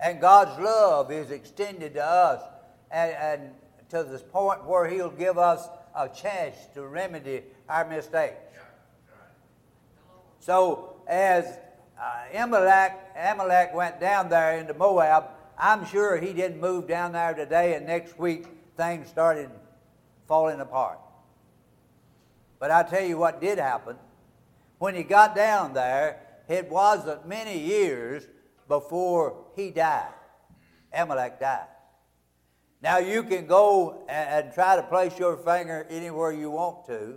And 0.00 0.20
God's 0.20 0.58
love 0.58 1.12
is 1.12 1.30
extended 1.30 1.94
to 1.94 2.04
us 2.04 2.42
and, 2.90 3.12
and 3.12 3.50
to 3.90 4.02
this 4.02 4.22
point 4.22 4.64
where 4.64 4.88
He'll 4.88 5.10
give 5.10 5.36
us 5.36 5.68
a 5.94 6.08
chance 6.08 6.56
to 6.74 6.86
remedy 6.86 7.42
our 7.68 7.86
mistakes. 7.86 8.36
So, 10.40 10.96
as 11.06 11.44
uh, 12.00 12.38
Amalek, 12.42 12.92
Amalek 13.14 13.74
went 13.74 14.00
down 14.00 14.30
there 14.30 14.56
into 14.56 14.72
Moab, 14.72 15.24
I'm 15.58 15.84
sure 15.84 16.16
he 16.16 16.32
didn't 16.32 16.58
move 16.58 16.88
down 16.88 17.12
there 17.12 17.34
today 17.34 17.74
and 17.74 17.86
next 17.86 18.18
week 18.18 18.46
things 18.78 19.08
started 19.08 19.50
falling 20.26 20.60
apart. 20.60 20.98
But 22.60 22.70
I 22.70 22.84
tell 22.84 23.02
you 23.02 23.18
what 23.18 23.40
did 23.40 23.58
happen. 23.58 23.96
When 24.78 24.94
he 24.94 25.02
got 25.02 25.34
down 25.34 25.74
there, 25.74 26.20
it 26.48 26.70
wasn't 26.70 27.26
many 27.26 27.58
years 27.58 28.28
before 28.68 29.46
he 29.56 29.70
died. 29.70 30.12
Amalek 30.92 31.40
died. 31.40 31.66
Now 32.82 32.98
you 32.98 33.22
can 33.22 33.46
go 33.46 34.04
and, 34.08 34.52
try 34.52 34.76
to 34.76 34.82
place 34.82 35.18
your 35.18 35.36
finger 35.36 35.86
anywhere 35.90 36.32
you 36.32 36.50
want 36.50 36.86
to, 36.86 37.16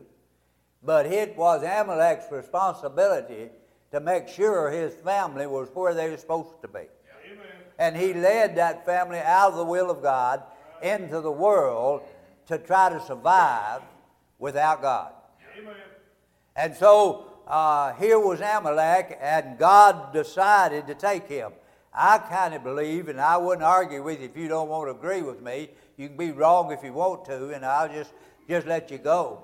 but 0.82 1.06
it 1.06 1.38
was 1.38 1.64
Amalek's 1.64 2.32
responsibility 2.32 3.50
to 3.92 4.00
make 4.00 4.28
sure 4.28 4.70
his 4.70 4.94
family 4.96 5.48
was 5.48 5.70
where 5.74 5.94
they 5.94 6.10
were 6.10 6.18
supposed 6.18 6.62
to 6.62 6.68
be. 6.68 6.80
Amen. 6.80 7.46
And 7.80 7.96
he 7.96 8.14
led 8.14 8.56
that 8.58 8.86
family 8.86 9.20
out 9.20 9.52
of 9.52 9.58
the 9.58 9.64
will 9.66 9.90
of 9.90 10.02
God 10.02 10.44
into 10.82 11.22
the 11.22 11.32
world 11.32 12.02
to 12.48 12.58
try 12.58 12.90
to 12.90 13.00
survive 13.02 13.82
without 14.38 14.82
God. 14.82 15.14
And 16.56 16.76
so 16.76 17.34
uh, 17.48 17.94
here 17.94 18.20
was 18.20 18.40
Amalek, 18.40 19.18
and 19.22 19.58
God 19.58 20.14
decided 20.14 20.88
to 20.88 20.96
take 20.96 21.28
him. 21.28 21.52
I 21.94 22.18
kind 22.18 22.54
of 22.54 22.64
believe, 22.64 23.08
and 23.08 23.20
I 23.20 23.38
wouldn't 23.38 23.64
argue 23.64 24.02
with 24.02 24.20
you 24.20 24.26
if 24.26 24.38
you 24.38 24.48
don't 24.48 24.70
want 24.70 24.88
to 24.88 24.92
agree 24.92 25.22
with 25.22 25.42
me. 25.42 25.70
You 25.98 26.08
can 26.08 26.18
be 26.18 26.32
wrong 26.32 26.72
if 26.72 26.84
you 26.84 26.94
want 26.94 27.26
to, 27.26 27.50
and 27.50 27.66
I'll 27.66 27.90
just, 27.90 28.14
just 28.48 28.66
let 28.66 28.90
you 28.90 28.98
go. 28.98 29.44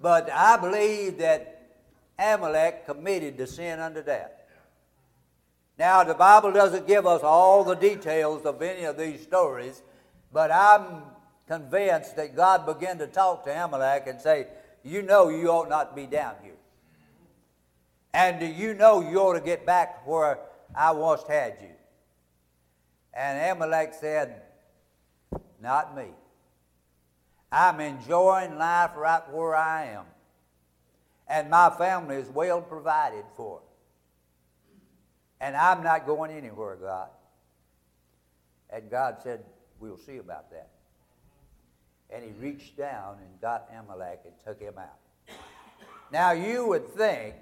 But 0.00 0.30
I 0.30 0.56
believe 0.56 1.18
that 1.18 1.76
Amalek 2.18 2.86
committed 2.86 3.38
the 3.38 3.46
sin 3.46 3.78
unto 3.78 4.02
death. 4.02 4.32
Now, 5.78 6.04
the 6.04 6.14
Bible 6.14 6.52
doesn't 6.52 6.86
give 6.86 7.06
us 7.06 7.22
all 7.22 7.64
the 7.64 7.74
details 7.74 8.44
of 8.44 8.62
any 8.62 8.84
of 8.84 8.96
these 8.96 9.22
stories, 9.22 9.82
but 10.32 10.50
I'm 10.52 11.02
convinced 11.48 12.16
that 12.16 12.36
God 12.36 12.64
began 12.66 12.98
to 12.98 13.06
talk 13.06 13.44
to 13.44 13.64
Amalek 13.64 14.04
and 14.06 14.20
say, 14.20 14.46
You 14.84 15.00
know 15.00 15.30
you 15.30 15.48
ought 15.48 15.70
not 15.70 15.96
be 15.96 16.06
down 16.06 16.34
here. 16.42 16.52
And 18.12 18.56
you 18.56 18.74
know 18.74 19.00
you 19.00 19.18
ought 19.18 19.32
to 19.32 19.40
get 19.40 19.64
back 19.64 20.06
where 20.06 20.38
I 20.74 20.92
once 20.92 21.22
had 21.26 21.56
you? 21.60 21.70
And 23.14 23.50
Amalek 23.50 23.94
said, 23.98 24.42
Not 25.60 25.96
me. 25.96 26.08
I'm 27.50 27.80
enjoying 27.80 28.58
life 28.58 28.90
right 28.96 29.22
where 29.32 29.56
I 29.56 29.86
am. 29.86 30.04
And 31.28 31.48
my 31.48 31.70
family 31.70 32.16
is 32.16 32.28
well 32.28 32.60
provided 32.60 33.24
for. 33.36 33.62
And 35.40 35.56
I'm 35.56 35.82
not 35.82 36.06
going 36.06 36.30
anywhere, 36.30 36.76
God. 36.76 37.08
And 38.68 38.90
God 38.90 39.16
said, 39.22 39.44
We'll 39.80 39.96
see 39.96 40.18
about 40.18 40.50
that 40.50 40.73
and 42.14 42.22
he 42.22 42.30
reached 42.40 42.76
down 42.76 43.16
and 43.20 43.40
got 43.40 43.68
Amalek 43.76 44.20
and 44.24 44.32
took 44.44 44.60
him 44.60 44.74
out. 44.78 45.36
Now 46.12 46.30
you 46.30 46.66
would 46.66 46.88
think 46.88 47.34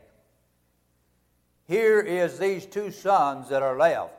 here 1.68 2.00
is 2.00 2.38
these 2.38 2.64
two 2.64 2.90
sons 2.90 3.50
that 3.50 3.62
are 3.62 3.76
left 3.76 4.14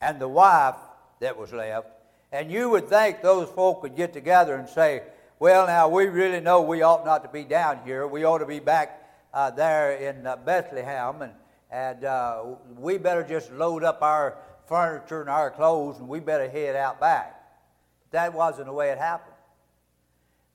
and 0.00 0.20
the 0.20 0.28
wife 0.28 0.76
that 1.20 1.36
was 1.36 1.52
left, 1.52 1.88
and 2.32 2.50
you 2.50 2.68
would 2.70 2.88
think 2.88 3.22
those 3.22 3.48
folk 3.48 3.82
would 3.82 3.96
get 3.96 4.12
together 4.12 4.56
and 4.56 4.68
say, 4.68 5.02
well, 5.38 5.66
now 5.66 5.88
we 5.88 6.06
really 6.06 6.40
know 6.40 6.62
we 6.62 6.82
ought 6.82 7.04
not 7.04 7.22
to 7.22 7.28
be 7.28 7.44
down 7.44 7.80
here. 7.84 8.06
We 8.06 8.24
ought 8.24 8.38
to 8.38 8.46
be 8.46 8.58
back 8.58 9.02
uh, 9.32 9.50
there 9.50 9.92
in 9.92 10.26
uh, 10.26 10.36
Bethlehem, 10.36 11.22
and, 11.22 11.32
and 11.70 12.04
uh, 12.04 12.44
we 12.78 12.98
better 12.98 13.22
just 13.22 13.52
load 13.52 13.84
up 13.84 14.02
our 14.02 14.38
furniture 14.66 15.20
and 15.20 15.30
our 15.30 15.50
clothes, 15.50 15.98
and 15.98 16.08
we 16.08 16.20
better 16.20 16.48
head 16.48 16.74
out 16.74 17.00
back. 17.00 17.34
That 18.10 18.34
wasn't 18.34 18.66
the 18.66 18.72
way 18.72 18.90
it 18.90 18.98
happened. 18.98 19.35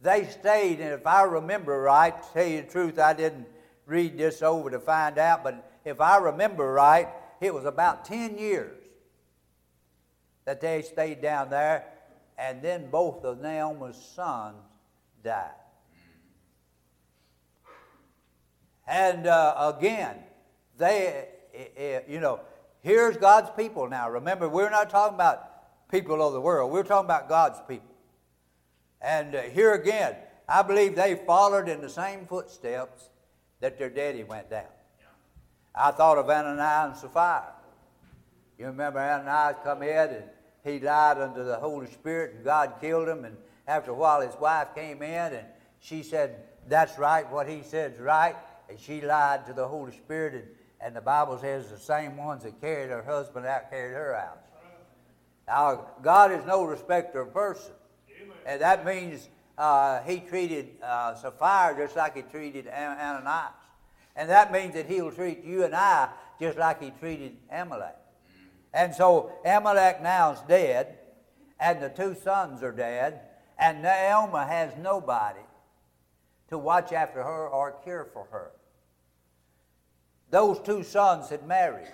They 0.01 0.25
stayed, 0.25 0.79
and 0.79 0.93
if 0.93 1.05
I 1.05 1.23
remember 1.23 1.79
right, 1.79 2.21
to 2.21 2.29
tell 2.33 2.47
you 2.47 2.61
the 2.61 2.67
truth, 2.67 2.97
I 2.97 3.13
didn't 3.13 3.45
read 3.85 4.17
this 4.17 4.41
over 4.41 4.71
to 4.71 4.79
find 4.79 5.19
out, 5.19 5.43
but 5.43 5.79
if 5.85 6.01
I 6.01 6.17
remember 6.17 6.71
right, 6.73 7.07
it 7.39 7.53
was 7.53 7.65
about 7.65 8.05
10 8.05 8.37
years 8.37 8.83
that 10.45 10.59
they 10.59 10.81
stayed 10.81 11.21
down 11.21 11.49
there, 11.51 11.85
and 12.37 12.61
then 12.63 12.89
both 12.89 13.23
of 13.23 13.41
Naomi's 13.41 13.95
sons 13.95 14.57
died. 15.23 15.51
And 18.87 19.27
uh, 19.27 19.73
again, 19.77 20.17
they, 20.77 21.27
eh, 21.53 21.63
eh, 21.77 21.99
you 22.09 22.19
know, 22.19 22.39
here's 22.81 23.17
God's 23.17 23.51
people 23.55 23.87
now. 23.87 24.09
Remember, 24.09 24.49
we're 24.49 24.71
not 24.71 24.89
talking 24.89 25.15
about 25.15 25.89
people 25.89 26.25
of 26.25 26.33
the 26.33 26.41
world, 26.41 26.71
we're 26.71 26.83
talking 26.83 27.05
about 27.05 27.29
God's 27.29 27.59
people. 27.67 27.90
And 29.01 29.35
uh, 29.35 29.41
here 29.41 29.73
again, 29.73 30.15
I 30.47 30.61
believe 30.61 30.95
they 30.95 31.15
followed 31.15 31.67
in 31.67 31.81
the 31.81 31.89
same 31.89 32.25
footsteps 32.25 33.09
that 33.59 33.77
their 33.77 33.89
daddy 33.89 34.23
went 34.23 34.49
down. 34.49 34.65
I 35.73 35.91
thought 35.91 36.17
of 36.17 36.29
Ananias 36.29 36.91
and 36.91 36.97
Sapphira. 36.97 37.53
You 38.59 38.65
remember 38.67 38.99
Ananias 38.99 39.57
come 39.63 39.81
in 39.83 40.09
and 40.09 40.23
he 40.63 40.79
lied 40.79 41.17
unto 41.17 41.43
the 41.43 41.55
Holy 41.55 41.87
Spirit 41.87 42.35
and 42.35 42.43
God 42.43 42.75
killed 42.81 43.07
him. 43.07 43.25
And 43.25 43.37
after 43.67 43.91
a 43.91 43.93
while, 43.93 44.21
his 44.21 44.35
wife 44.35 44.75
came 44.75 45.01
in 45.01 45.33
and 45.33 45.45
she 45.79 46.03
said, 46.03 46.43
That's 46.67 46.97
right, 46.99 47.29
what 47.31 47.47
he 47.47 47.63
said 47.63 47.93
is 47.93 47.99
right. 47.99 48.35
And 48.69 48.79
she 48.79 49.01
lied 49.01 49.45
to 49.47 49.53
the 49.53 49.67
Holy 49.67 49.93
Spirit. 49.93 50.33
And, 50.33 50.43
and 50.81 50.95
the 50.95 51.01
Bible 51.01 51.37
says 51.39 51.69
the 51.69 51.79
same 51.79 52.17
ones 52.17 52.43
that 52.43 52.59
carried 52.59 52.89
her 52.89 53.03
husband 53.03 53.45
out 53.45 53.69
carried 53.69 53.93
her 53.93 54.15
out. 54.15 54.39
Now, 55.47 55.87
God 56.01 56.31
is 56.31 56.45
no 56.45 56.63
respecter 56.63 57.21
of 57.21 57.33
person. 57.33 57.73
And 58.45 58.61
that 58.61 58.85
means 58.85 59.29
uh, 59.57 60.01
he 60.03 60.19
treated 60.19 60.69
uh, 60.83 61.15
Sapphira 61.15 61.75
just 61.77 61.95
like 61.95 62.15
he 62.15 62.23
treated 62.23 62.67
Ananias. 62.67 63.53
And 64.15 64.29
that 64.29 64.51
means 64.51 64.73
that 64.73 64.87
he'll 64.87 65.11
treat 65.11 65.43
you 65.43 65.63
and 65.63 65.75
I 65.75 66.09
just 66.39 66.57
like 66.57 66.81
he 66.81 66.91
treated 66.91 67.37
Amalek. 67.51 67.95
And 68.73 68.93
so 68.95 69.31
Amalek 69.45 70.01
now 70.01 70.31
is 70.31 70.39
dead, 70.47 70.97
and 71.59 71.81
the 71.81 71.89
two 71.89 72.15
sons 72.15 72.63
are 72.63 72.71
dead, 72.71 73.21
and 73.59 73.81
Naomi 73.81 74.39
has 74.47 74.73
nobody 74.77 75.41
to 76.49 76.57
watch 76.57 76.91
after 76.91 77.21
her 77.21 77.47
or 77.47 77.73
care 77.83 78.05
for 78.05 78.27
her. 78.31 78.51
Those 80.29 80.59
two 80.59 80.83
sons 80.83 81.29
had 81.29 81.45
married. 81.45 81.91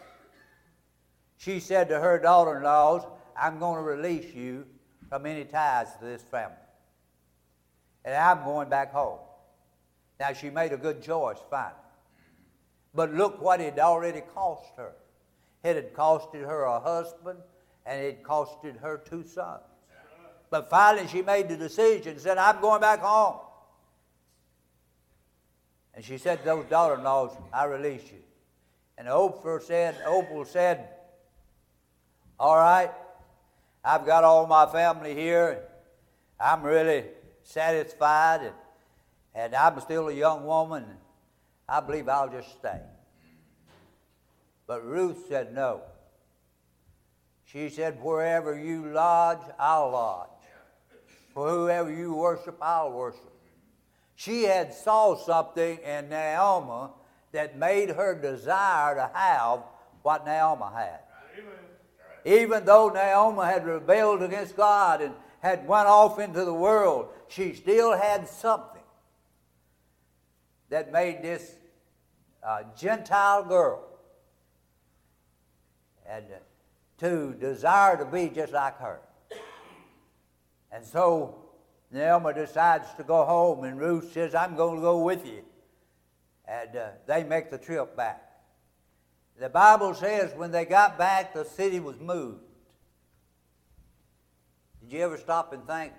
She 1.37 1.59
said 1.59 1.89
to 1.89 1.99
her 1.99 2.19
daughter 2.19 2.57
in 2.57 2.63
laws, 2.63 3.03
I'm 3.39 3.59
going 3.59 3.75
to 3.75 3.81
release 3.81 4.33
you 4.33 4.65
from 5.09 5.25
any 5.25 5.45
ties 5.45 5.87
to 5.99 6.05
this 6.05 6.21
family. 6.21 6.55
And 8.05 8.15
I'm 8.15 8.43
going 8.43 8.69
back 8.69 8.91
home. 8.91 9.19
Now, 10.19 10.33
she 10.33 10.49
made 10.49 10.73
a 10.73 10.77
good 10.77 11.01
choice, 11.01 11.37
fine. 11.49 11.71
But 12.93 13.13
look 13.13 13.41
what 13.41 13.61
it 13.61 13.77
already 13.79 14.21
cost 14.33 14.71
her. 14.77 14.93
It 15.63 15.75
had 15.75 15.93
costed 15.93 16.45
her 16.45 16.63
a 16.63 16.79
husband, 16.79 17.39
and 17.85 18.01
it 18.01 18.23
costed 18.23 18.79
her 18.79 18.97
two 18.97 19.23
sons. 19.23 19.61
But 20.49 20.69
finally, 20.69 21.07
she 21.07 21.21
made 21.21 21.49
the 21.49 21.57
decision, 21.57 22.17
said, 22.19 22.37
I'm 22.37 22.61
going 22.61 22.81
back 22.81 23.01
home. 23.01 23.39
And 25.93 26.05
she 26.05 26.17
said 26.17 26.39
to 26.39 26.45
those 26.45 26.65
daughter-in-laws, 26.65 27.31
I 27.51 27.65
release 27.65 28.03
you. 28.03 28.19
And 28.97 29.07
Opal 29.07 29.59
said, 29.59 29.95
Opal 30.05 30.45
said, 30.45 30.89
All 32.39 32.55
right, 32.55 32.91
I've 33.87 34.05
got 34.05 34.25
all 34.25 34.45
my 34.47 34.65
family 34.65 35.15
here. 35.15 35.63
I'm 36.37 36.61
really 36.61 37.05
satisfied, 37.43 38.41
and, 38.41 38.53
and 39.33 39.55
I'm 39.55 39.79
still 39.79 40.09
a 40.09 40.13
young 40.13 40.45
woman. 40.45 40.83
I 41.69 41.79
believe 41.79 42.09
I'll 42.09 42.27
just 42.27 42.51
stay. 42.59 42.81
But 44.67 44.85
Ruth 44.85 45.27
said 45.29 45.53
no. 45.55 45.83
She 47.45 47.69
said, 47.69 48.03
Wherever 48.03 48.59
you 48.59 48.87
lodge, 48.87 49.47
I'll 49.57 49.91
lodge. 49.91 50.29
For 51.33 51.49
whoever 51.49 51.89
you 51.89 52.13
worship, 52.13 52.57
I'll 52.61 52.91
worship. 52.91 53.31
She 54.15 54.43
had 54.43 54.73
saw 54.73 55.15
something 55.15 55.77
in 55.77 56.09
Naomi 56.09 56.91
that 57.31 57.57
made 57.57 57.91
her 57.91 58.19
desire 58.19 58.95
to 58.95 59.09
have 59.13 59.61
what 60.01 60.25
Naomi 60.25 60.65
had. 60.75 60.99
Even 62.27 62.65
though 62.65 62.89
Naomi 62.89 63.45
had 63.45 63.65
rebelled 63.65 64.21
against 64.21 64.57
God 64.57 65.01
and 65.01 65.13
had 65.39 65.65
went 65.65 65.87
off 65.87 66.19
into 66.19 66.43
the 66.43 66.53
world, 66.53 67.07
she 67.29 67.53
still 67.53 67.97
had 67.97 68.27
something 68.27 68.81
that 70.67 70.91
made 70.91 71.21
this 71.21 71.55
uh, 72.45 72.63
Gentile 72.77 73.45
girl 73.45 73.81
and 76.05 76.25
to 76.97 77.33
desire 77.39 77.95
to 77.95 78.03
be 78.03 78.27
just 78.27 78.51
like 78.51 78.77
her. 78.79 78.99
And 80.69 80.85
so 80.85 81.35
Naomi 81.91 82.33
decides 82.33 82.93
to 82.95 83.03
go 83.03 83.23
home, 83.23 83.63
and 83.63 83.79
Ruth 83.79 84.11
says, 84.11 84.35
I'm 84.35 84.57
going 84.57 84.75
to 84.75 84.81
go 84.81 84.99
with 84.99 85.25
you. 85.25 85.43
And 86.45 86.75
uh, 86.75 86.89
they 87.05 87.23
make 87.23 87.51
the 87.51 87.57
trip 87.57 87.95
back. 87.95 88.26
The 89.39 89.49
Bible 89.49 89.93
says 89.93 90.33
when 90.35 90.51
they 90.51 90.65
got 90.65 90.97
back, 90.97 91.33
the 91.33 91.45
city 91.45 91.79
was 91.79 91.99
moved. 91.99 92.41
Did 94.81 94.93
you 94.93 95.03
ever 95.03 95.17
stop 95.17 95.53
and 95.53 95.65
think, 95.67 95.93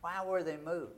why 0.00 0.24
were 0.24 0.42
they 0.42 0.56
moved? 0.56 0.92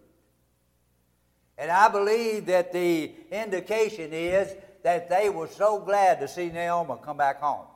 And 1.58 1.70
I 1.70 1.88
believe 1.88 2.46
that 2.46 2.72
the 2.72 3.12
indication 3.30 4.12
is 4.12 4.54
that 4.82 5.10
they 5.10 5.28
were 5.28 5.48
so 5.48 5.78
glad 5.78 6.20
to 6.20 6.28
see 6.28 6.48
Naomi 6.48 6.94
come 7.04 7.18
back 7.18 7.40
home 7.40 7.66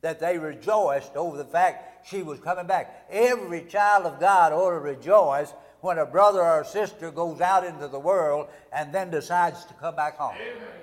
that 0.00 0.20
they 0.20 0.38
rejoiced 0.38 1.16
over 1.16 1.36
the 1.36 1.44
fact 1.44 2.06
she 2.06 2.22
was 2.22 2.38
coming 2.38 2.66
back. 2.66 3.06
Every 3.10 3.62
child 3.62 4.06
of 4.06 4.20
God 4.20 4.52
ought 4.52 4.70
to 4.70 4.78
rejoice 4.78 5.52
when 5.80 5.98
a 5.98 6.06
brother 6.06 6.40
or 6.40 6.64
sister 6.64 7.10
goes 7.10 7.40
out 7.40 7.64
into 7.64 7.88
the 7.88 7.98
world 7.98 8.48
and 8.72 8.92
then 8.92 9.10
decides 9.10 9.64
to 9.64 9.74
come 9.74 9.96
back 9.96 10.16
home. 10.16 10.36
Amen. 10.36 10.77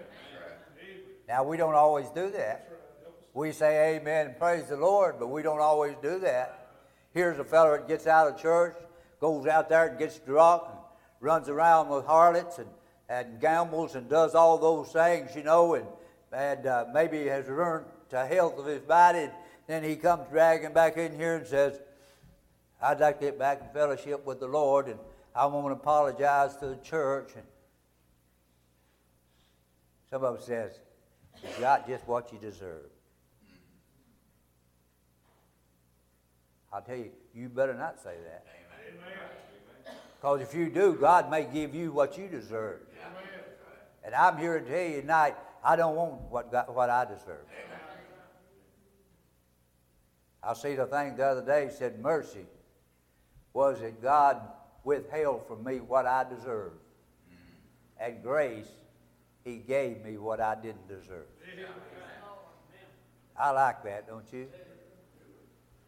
Now, 1.27 1.43
we 1.43 1.57
don't 1.57 1.73
always 1.73 2.09
do 2.09 2.29
that. 2.31 2.71
We 3.33 3.51
say 3.51 3.97
amen 3.97 4.27
and 4.27 4.39
praise 4.39 4.67
the 4.67 4.77
Lord, 4.77 5.15
but 5.19 5.27
we 5.27 5.41
don't 5.41 5.59
always 5.59 5.95
do 6.01 6.19
that. 6.19 6.69
Here's 7.13 7.39
a 7.39 7.43
fellow 7.43 7.77
that 7.77 7.87
gets 7.87 8.07
out 8.07 8.27
of 8.27 8.39
church, 8.41 8.75
goes 9.19 9.47
out 9.47 9.67
there 9.69 9.87
and 9.87 9.99
gets 9.99 10.19
drunk, 10.19 10.63
and 10.69 10.77
runs 11.19 11.49
around 11.49 11.89
with 11.89 12.05
harlots 12.05 12.59
and, 12.59 12.69
and 13.09 13.41
gambles 13.41 13.95
and 13.95 14.09
does 14.09 14.35
all 14.35 14.57
those 14.57 14.91
things, 14.91 15.35
you 15.35 15.43
know, 15.43 15.73
and, 15.73 15.85
and 16.31 16.65
uh, 16.65 16.85
maybe 16.93 17.25
has 17.25 17.47
ruined 17.47 17.85
the 18.09 18.25
health 18.25 18.57
of 18.57 18.65
his 18.65 18.81
body. 18.81 19.29
Then 19.67 19.83
he 19.83 19.95
comes 19.95 20.27
dragging 20.29 20.73
back 20.73 20.97
in 20.97 21.15
here 21.15 21.35
and 21.35 21.47
says, 21.47 21.79
I'd 22.81 22.99
like 22.99 23.19
to 23.19 23.25
get 23.25 23.39
back 23.39 23.61
in 23.61 23.67
fellowship 23.73 24.25
with 24.25 24.39
the 24.39 24.47
Lord, 24.47 24.87
and 24.87 24.99
I 25.35 25.45
want 25.47 25.67
to 25.67 25.73
apologize 25.73 26.55
to 26.57 26.67
the 26.67 26.77
church. 26.77 27.31
And 27.35 27.45
some 30.09 30.23
of 30.23 30.35
them 30.35 30.43
says, 30.45 30.79
You 31.43 31.49
got 31.59 31.87
just 31.87 32.07
what 32.07 32.31
you 32.31 32.39
deserve. 32.39 32.89
I'll 36.73 36.81
tell 36.81 36.97
you, 36.97 37.11
you 37.33 37.49
better 37.49 37.73
not 37.73 37.99
say 37.99 38.15
that. 38.25 38.45
Because 40.19 40.41
if 40.41 40.53
you 40.53 40.69
do, 40.69 40.93
God 40.93 41.29
may 41.29 41.45
give 41.45 41.73
you 41.73 41.91
what 41.91 42.17
you 42.17 42.27
deserve. 42.27 42.81
And 44.03 44.13
I'm 44.13 44.37
here 44.37 44.59
to 44.59 44.65
tell 44.67 44.89
you 44.89 45.01
tonight, 45.01 45.35
I 45.63 45.75
don't 45.75 45.95
want 45.95 46.21
what, 46.29 46.51
God, 46.51 46.65
what 46.73 46.89
I 46.89 47.05
deserve. 47.05 47.45
I 50.43 50.53
see 50.53 50.75
the 50.75 50.85
thing 50.85 51.15
the 51.15 51.25
other 51.25 51.45
day 51.45 51.69
said, 51.75 51.99
Mercy 51.99 52.45
was 53.53 53.79
that 53.79 54.01
God 54.01 54.41
withheld 54.83 55.47
from 55.47 55.63
me 55.63 55.79
what 55.79 56.05
I 56.05 56.23
deserved. 56.23 56.75
And 57.99 58.21
grace, 58.21 58.67
He 59.45 59.57
gave 59.57 60.03
me 60.03 60.17
what 60.17 60.41
I 60.41 60.55
didn't 60.55 60.87
deserve. 60.87 61.27
I 63.37 63.51
like 63.51 63.83
that, 63.83 64.07
don't 64.07 64.25
you? 64.33 64.47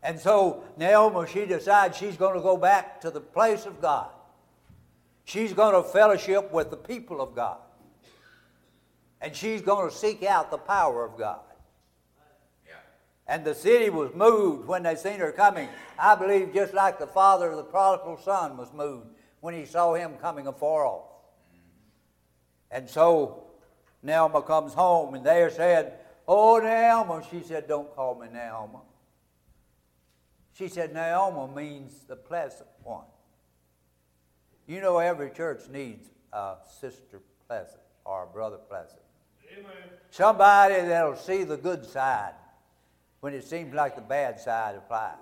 And 0.03 0.19
so 0.19 0.63
Naomi, 0.77 1.27
she 1.27 1.45
decides 1.47 1.97
she's 1.97 2.17
going 2.17 2.35
to 2.35 2.41
go 2.41 2.55
back 2.55 3.01
to 3.01 3.09
the 3.09 3.19
place 3.19 3.65
of 3.65 3.81
God. 3.81 4.11
She's 5.25 5.53
going 5.53 5.73
to 5.73 5.89
fellowship 5.89 6.51
with 6.51 6.69
the 6.69 6.77
people 6.77 7.19
of 7.19 7.35
God. 7.35 7.57
And 9.19 9.35
she's 9.35 9.63
going 9.63 9.89
to 9.89 9.95
seek 9.95 10.23
out 10.23 10.51
the 10.51 10.59
power 10.59 11.03
of 11.03 11.17
God. 11.17 11.39
And 13.29 13.43
the 13.43 13.55
city 13.55 13.89
was 13.89 14.13
moved 14.13 14.67
when 14.67 14.83
they 14.83 14.95
seen 14.95 15.19
her 15.19 15.31
coming. 15.31 15.67
I 15.99 16.15
believe 16.15 16.53
just 16.53 16.73
like 16.73 16.97
the 16.99 17.07
father 17.07 17.49
of 17.49 17.57
the 17.57 17.63
prodigal 17.63 18.17
son 18.23 18.55
was 18.55 18.71
moved 18.71 19.07
when 19.41 19.53
he 19.53 19.65
saw 19.65 19.95
him 19.95 20.13
coming 20.21 20.47
afar 20.47 20.85
off. 20.85 21.09
Mm. 21.53 21.59
And 22.71 22.89
so 22.89 23.46
Naomi 24.03 24.41
comes 24.45 24.73
home, 24.73 25.15
and 25.15 25.25
they 25.25 25.49
said, 25.53 25.99
Oh, 26.27 26.59
Naomi. 26.59 27.25
She 27.31 27.41
said, 27.41 27.67
Don't 27.67 27.93
call 27.95 28.15
me 28.15 28.27
Naomi. 28.31 28.79
She 30.53 30.67
said, 30.67 30.93
Naomi 30.93 31.53
means 31.55 32.03
the 32.07 32.15
pleasant 32.15 32.69
one. 32.83 33.05
You 34.67 34.81
know, 34.81 34.97
every 34.97 35.29
church 35.29 35.69
needs 35.69 36.09
a 36.33 36.55
sister 36.79 37.21
pleasant 37.47 37.81
or 38.05 38.23
a 38.23 38.27
brother 38.27 38.57
pleasant. 38.57 39.01
Amen. 39.53 39.71
Somebody 40.09 40.81
that'll 40.81 41.15
see 41.15 41.43
the 41.43 41.57
good 41.57 41.85
side 41.85 42.33
when 43.21 43.33
it 43.33 43.45
seems 43.45 43.73
like 43.73 43.95
the 43.95 44.01
bad 44.01 44.39
side 44.39 44.75
applies. 44.75 45.15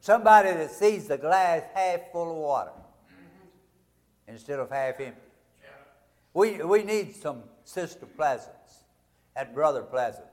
Somebody 0.00 0.50
that 0.50 0.70
sees 0.70 1.08
the 1.08 1.16
glass 1.16 1.62
half 1.74 2.12
full 2.12 2.30
of 2.30 2.36
water 2.36 2.72
mm-hmm. 2.72 4.32
instead 4.32 4.58
of 4.58 4.70
half 4.70 5.00
empty. 5.00 5.20
We, 6.34 6.62
we 6.62 6.82
need 6.82 7.14
some 7.14 7.44
sister 7.64 8.06
pleasance. 8.06 8.84
at 9.36 9.54
Brother 9.54 9.82
Pleasance. 9.82 10.26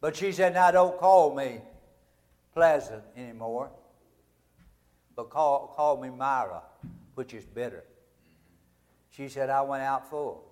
But 0.00 0.16
she 0.16 0.32
said, 0.32 0.54
now 0.54 0.70
don't 0.70 0.98
call 0.98 1.34
me 1.34 1.60
Pleasant 2.54 3.02
anymore, 3.18 3.68
but 5.14 5.28
call, 5.28 5.74
call 5.76 6.00
me 6.00 6.08
Myra, 6.08 6.62
which 7.14 7.34
is 7.34 7.44
bitter. 7.44 7.84
She 9.10 9.28
said, 9.28 9.50
I 9.50 9.60
went 9.60 9.82
out 9.82 10.08
full, 10.08 10.42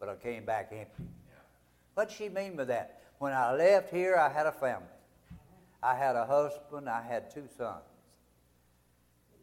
but 0.00 0.08
I 0.08 0.16
came 0.16 0.44
back 0.44 0.72
empty. 0.72 1.04
What'd 1.94 2.12
she 2.12 2.28
mean 2.28 2.56
by 2.56 2.64
that? 2.64 3.00
When 3.20 3.32
I 3.32 3.54
left 3.54 3.94
here, 3.94 4.16
I 4.16 4.28
had 4.28 4.46
a 4.46 4.52
family. 4.52 4.88
I 5.80 5.94
had 5.94 6.16
a 6.16 6.26
husband, 6.26 6.88
I 6.88 7.00
had 7.00 7.30
two 7.30 7.46
sons. 7.56 7.84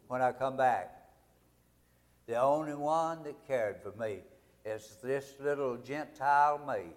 When 0.08 0.20
I 0.20 0.32
come 0.32 0.58
back, 0.58 0.93
the 2.26 2.40
only 2.40 2.74
one 2.74 3.22
that 3.24 3.46
cared 3.46 3.76
for 3.82 3.92
me 4.00 4.20
is 4.64 4.96
this 5.02 5.34
little 5.40 5.76
Gentile 5.76 6.60
maid 6.66 6.94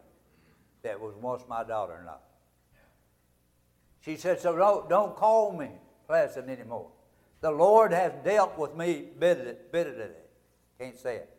that 0.83 0.99
was 0.99 1.15
once 1.15 1.43
my 1.49 1.63
daughter 1.63 1.97
in 1.99 2.05
law. 2.05 2.19
She 4.01 4.15
said, 4.15 4.39
So 4.39 4.55
don't, 4.55 4.89
don't 4.89 5.15
call 5.15 5.51
me 5.51 5.69
Pleasant 6.07 6.49
anymore. 6.49 6.87
The 7.41 7.51
Lord 7.51 7.91
has 7.91 8.13
dealt 8.23 8.57
with 8.57 8.75
me 8.75 9.07
bitterly. 9.19 10.15
Can't 10.79 10.97
say 10.97 11.17
it. 11.17 11.29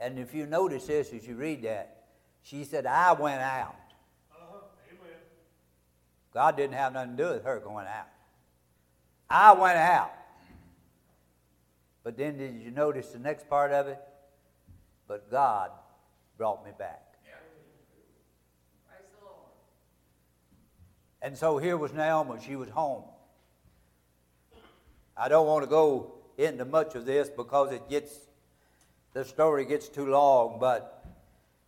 And 0.00 0.18
if 0.18 0.32
you 0.32 0.46
notice 0.46 0.86
this 0.86 1.12
as 1.12 1.26
you 1.26 1.34
read 1.34 1.62
that, 1.62 2.04
she 2.42 2.64
said, 2.64 2.86
I 2.86 3.12
went 3.12 3.40
out. 3.42 3.74
Uh-huh. 4.32 4.58
God 6.32 6.56
didn't 6.56 6.76
have 6.76 6.92
nothing 6.92 7.16
to 7.16 7.22
do 7.22 7.30
with 7.30 7.44
her 7.44 7.58
going 7.58 7.86
out. 7.86 8.08
I 9.28 9.52
went 9.54 9.78
out. 9.78 10.12
But 12.06 12.16
then 12.16 12.38
did 12.38 12.62
you 12.62 12.70
notice 12.70 13.08
the 13.08 13.18
next 13.18 13.50
part 13.50 13.72
of 13.72 13.88
it? 13.88 13.98
But 15.08 15.28
God 15.28 15.72
brought 16.38 16.64
me 16.64 16.70
back. 16.78 17.02
And 21.20 21.36
so 21.36 21.58
here 21.58 21.76
was 21.76 21.92
Naomi. 21.92 22.38
She 22.46 22.54
was 22.54 22.68
home. 22.68 23.02
I 25.16 25.28
don't 25.28 25.48
want 25.48 25.64
to 25.64 25.68
go 25.68 26.12
into 26.38 26.64
much 26.64 26.94
of 26.94 27.06
this 27.06 27.28
because 27.28 27.72
it 27.72 27.90
gets 27.90 28.16
the 29.12 29.24
story 29.24 29.64
gets 29.64 29.88
too 29.88 30.06
long, 30.06 30.58
but 30.60 31.04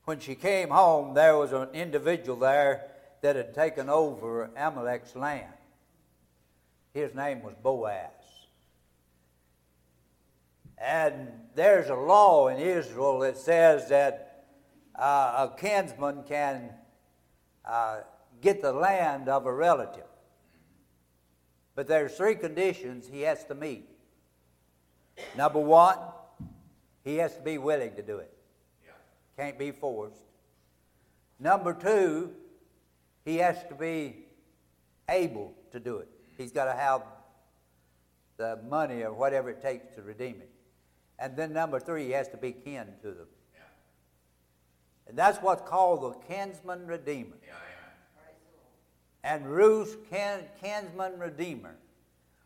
when 0.04 0.20
she 0.20 0.36
came 0.36 0.68
home, 0.68 1.14
there 1.14 1.36
was 1.36 1.52
an 1.52 1.70
individual 1.72 2.38
there 2.38 2.84
that 3.22 3.34
had 3.34 3.56
taken 3.56 3.88
over 3.88 4.50
Amalek's 4.56 5.16
land. 5.16 5.52
His 6.94 7.12
name 7.12 7.42
was 7.42 7.54
Boaz. 7.60 8.17
And 10.80 11.28
there's 11.54 11.88
a 11.88 11.94
law 11.94 12.48
in 12.48 12.58
Israel 12.58 13.18
that 13.20 13.36
says 13.36 13.88
that 13.88 14.44
uh, 14.94 15.48
a 15.50 15.56
kinsman 15.58 16.22
can 16.24 16.70
uh, 17.64 18.00
get 18.40 18.62
the 18.62 18.72
land 18.72 19.28
of 19.28 19.46
a 19.46 19.52
relative. 19.52 20.04
But 21.74 21.86
there's 21.86 22.16
three 22.16 22.34
conditions 22.34 23.08
he 23.08 23.22
has 23.22 23.44
to 23.44 23.54
meet. 23.54 23.88
Number 25.36 25.60
one, 25.60 25.98
he 27.04 27.16
has 27.16 27.34
to 27.36 27.42
be 27.42 27.58
willing 27.58 27.94
to 27.94 28.02
do 28.02 28.18
it. 28.18 28.32
Can't 29.36 29.58
be 29.58 29.70
forced. 29.70 30.18
Number 31.38 31.72
two, 31.72 32.32
he 33.24 33.36
has 33.36 33.56
to 33.68 33.74
be 33.74 34.16
able 35.08 35.54
to 35.70 35.78
do 35.78 35.98
it. 35.98 36.08
He's 36.36 36.50
got 36.50 36.64
to 36.64 36.72
have 36.72 37.02
the 38.36 38.58
money 38.68 39.02
or 39.02 39.12
whatever 39.12 39.50
it 39.50 39.62
takes 39.62 39.94
to 39.94 40.02
redeem 40.02 40.36
it. 40.40 40.50
And 41.18 41.36
then 41.36 41.52
number 41.52 41.80
three, 41.80 42.06
he 42.06 42.10
has 42.12 42.28
to 42.28 42.36
be 42.36 42.52
kin 42.52 42.86
to 43.02 43.08
them. 43.08 43.26
Yeah. 43.54 43.60
And 45.08 45.18
that's 45.18 45.38
what's 45.38 45.68
called 45.68 46.02
the 46.02 46.18
kinsman 46.32 46.86
redeemer. 46.86 47.36
Yeah, 47.42 47.54
yeah. 47.54 49.34
And 49.34 49.46
Ruth's 49.46 49.96
kin, 50.10 50.40
kinsman 50.62 51.18
redeemer 51.18 51.76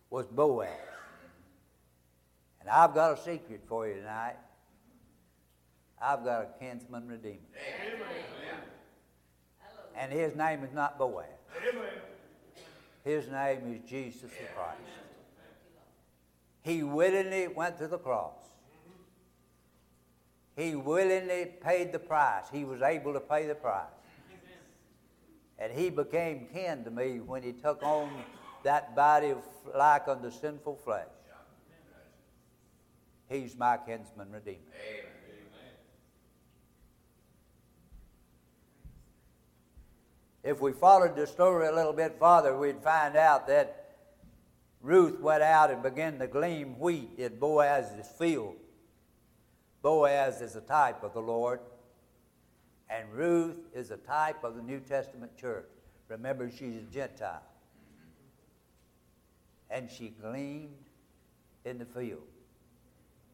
was 0.08 0.26
Boaz. 0.26 0.68
And 2.60 2.70
I've 2.70 2.94
got 2.94 3.18
a 3.18 3.22
secret 3.22 3.62
for 3.66 3.88
you 3.88 3.94
tonight. 3.94 4.36
I've 6.00 6.24
got 6.24 6.42
a 6.42 6.46
kinsman 6.58 7.08
redeemer. 7.08 7.38
Amen. 7.84 8.00
And 9.96 10.12
his 10.12 10.34
name 10.34 10.64
is 10.64 10.72
not 10.72 10.98
Boaz. 10.98 11.26
Amen. 11.68 11.84
His 13.04 13.28
name 13.28 13.74
is 13.74 13.88
Jesus 13.88 14.22
the 14.22 14.46
Christ. 14.54 14.78
He 16.62 16.82
willingly 16.82 17.48
went 17.48 17.78
to 17.78 17.88
the 17.88 17.98
cross. 17.98 18.51
He 20.56 20.74
willingly 20.74 21.46
paid 21.60 21.92
the 21.92 21.98
price. 21.98 22.44
He 22.52 22.64
was 22.64 22.82
able 22.82 23.12
to 23.14 23.20
pay 23.20 23.46
the 23.46 23.54
price. 23.54 23.86
And 25.58 25.72
he 25.72 25.90
became 25.90 26.46
kin 26.52 26.84
to 26.84 26.90
me 26.90 27.20
when 27.20 27.42
he 27.42 27.52
took 27.52 27.82
on 27.82 28.10
that 28.62 28.94
body 28.94 29.34
like 29.74 30.08
unto 30.08 30.30
sinful 30.30 30.76
flesh. 30.84 31.06
He's 33.28 33.56
my 33.56 33.78
kinsman 33.78 34.30
redeemer. 34.30 34.58
Amen. 34.90 35.12
If 40.42 40.60
we 40.60 40.72
followed 40.72 41.14
the 41.14 41.26
story 41.26 41.68
a 41.68 41.72
little 41.72 41.92
bit 41.92 42.16
farther, 42.18 42.58
we'd 42.58 42.82
find 42.82 43.16
out 43.16 43.46
that 43.46 43.94
Ruth 44.80 45.20
went 45.20 45.42
out 45.42 45.70
and 45.70 45.82
began 45.82 46.18
to 46.18 46.26
glean 46.26 46.78
wheat 46.78 47.10
in 47.16 47.38
Boaz's 47.38 48.08
field. 48.18 48.56
Boaz 49.82 50.40
is 50.40 50.54
a 50.54 50.60
type 50.60 51.02
of 51.02 51.12
the 51.12 51.20
Lord, 51.20 51.60
and 52.88 53.12
Ruth 53.12 53.56
is 53.74 53.90
a 53.90 53.96
type 53.96 54.44
of 54.44 54.54
the 54.54 54.62
New 54.62 54.80
Testament 54.80 55.36
church. 55.36 55.68
Remember, 56.08 56.50
she's 56.50 56.76
a 56.76 56.82
Gentile. 56.92 57.42
And 59.70 59.90
she 59.90 60.10
gleaned 60.20 60.74
in 61.64 61.78
the 61.78 61.84
field. 61.84 62.22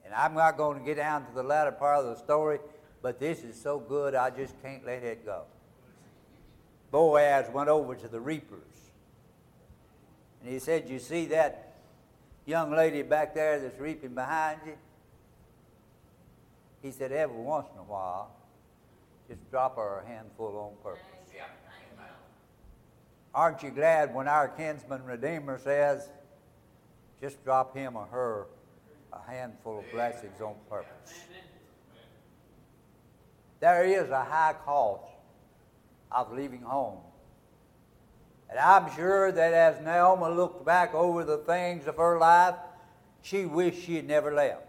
And 0.05 0.15
I'm 0.15 0.35
not 0.35 0.57
going 0.57 0.79
to 0.79 0.85
get 0.85 0.97
down 0.97 1.27
to 1.27 1.35
the 1.35 1.43
latter 1.43 1.73
part 1.73 1.99
of 1.99 2.07
the 2.07 2.17
story, 2.17 2.61
but 3.03 3.19
this 3.19 3.43
is 3.43 3.61
so 3.61 3.79
good 3.79 4.15
I 4.15 4.31
just 4.31 4.61
can't 4.63 4.87
let 4.87 5.03
it 5.03 5.27
go. 5.27 5.43
Boaz 6.91 7.47
went 7.53 7.69
over 7.69 7.95
to 7.95 8.09
the 8.09 8.21
reapers. 8.21 8.63
And 10.41 10.51
he 10.51 10.59
said, 10.59 10.89
You 10.89 10.99
see 10.99 11.27
that 11.27 11.75
young 12.47 12.71
lady 12.71 13.03
back 13.03 13.35
there 13.35 13.59
that's 13.59 13.79
reaping 13.79 14.15
behind 14.15 14.61
you? 14.65 14.75
He 16.83 16.91
said, 16.91 17.13
every 17.13 17.37
once 17.37 17.67
in 17.73 17.81
a 17.81 17.85
while, 17.85 18.31
just 19.29 19.51
drop 19.51 19.77
her 19.77 20.03
a 20.05 20.09
handful 20.09 20.57
on 20.57 20.83
purpose. 20.83 21.05
Aren't 23.35 23.63
you 23.63 23.71
glad 23.71 24.15
when 24.15 24.27
our 24.27 24.49
kinsman 24.49 25.05
Redeemer 25.05 25.59
says, 25.59 26.09
just 27.21 27.45
drop 27.45 27.77
him 27.77 27.97
or 27.97 28.07
her 28.07 28.47
a 29.13 29.31
handful 29.31 29.81
of 29.81 29.85
blessings 29.93 30.41
on 30.41 30.55
purpose? 30.69 31.15
There 33.61 33.85
is 33.85 34.11
a 34.11 34.25
high 34.25 34.55
cost 34.65 35.05
of 36.11 36.33
leaving 36.33 36.63
home. 36.63 36.99
And 38.49 38.59
I'm 38.59 38.95
sure 38.97 39.31
that 39.31 39.53
as 39.53 39.85
Naomi 39.85 40.35
looked 40.35 40.65
back 40.65 40.95
over 40.95 41.23
the 41.23 41.39
things 41.39 41.87
of 41.87 41.97
her 41.97 42.19
life, 42.19 42.55
she 43.21 43.45
wished 43.45 43.83
she 43.83 43.97
had 43.97 44.07
never 44.07 44.33
left. 44.33 44.68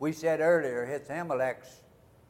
We 0.00 0.12
said 0.12 0.40
earlier 0.40 0.82
it's 0.82 1.10
Amalek's 1.10 1.82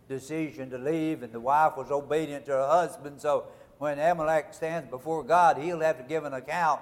decision 0.09 0.70
to 0.70 0.78
leave, 0.78 1.22
and 1.22 1.33
the 1.33 1.40
wife 1.40 1.76
was 1.76 1.90
obedient 1.92 2.44
to 2.46 2.52
her 2.52 2.66
husband. 2.66 3.20
So 3.20 3.44
when 3.78 3.98
Amalek 3.98 4.52
stands 4.52 4.90
before 4.90 5.22
God, 5.22 5.56
he'll 5.56 5.80
have 5.80 5.96
to 5.98 6.02
give 6.02 6.24
an 6.24 6.35
account. 6.35 6.80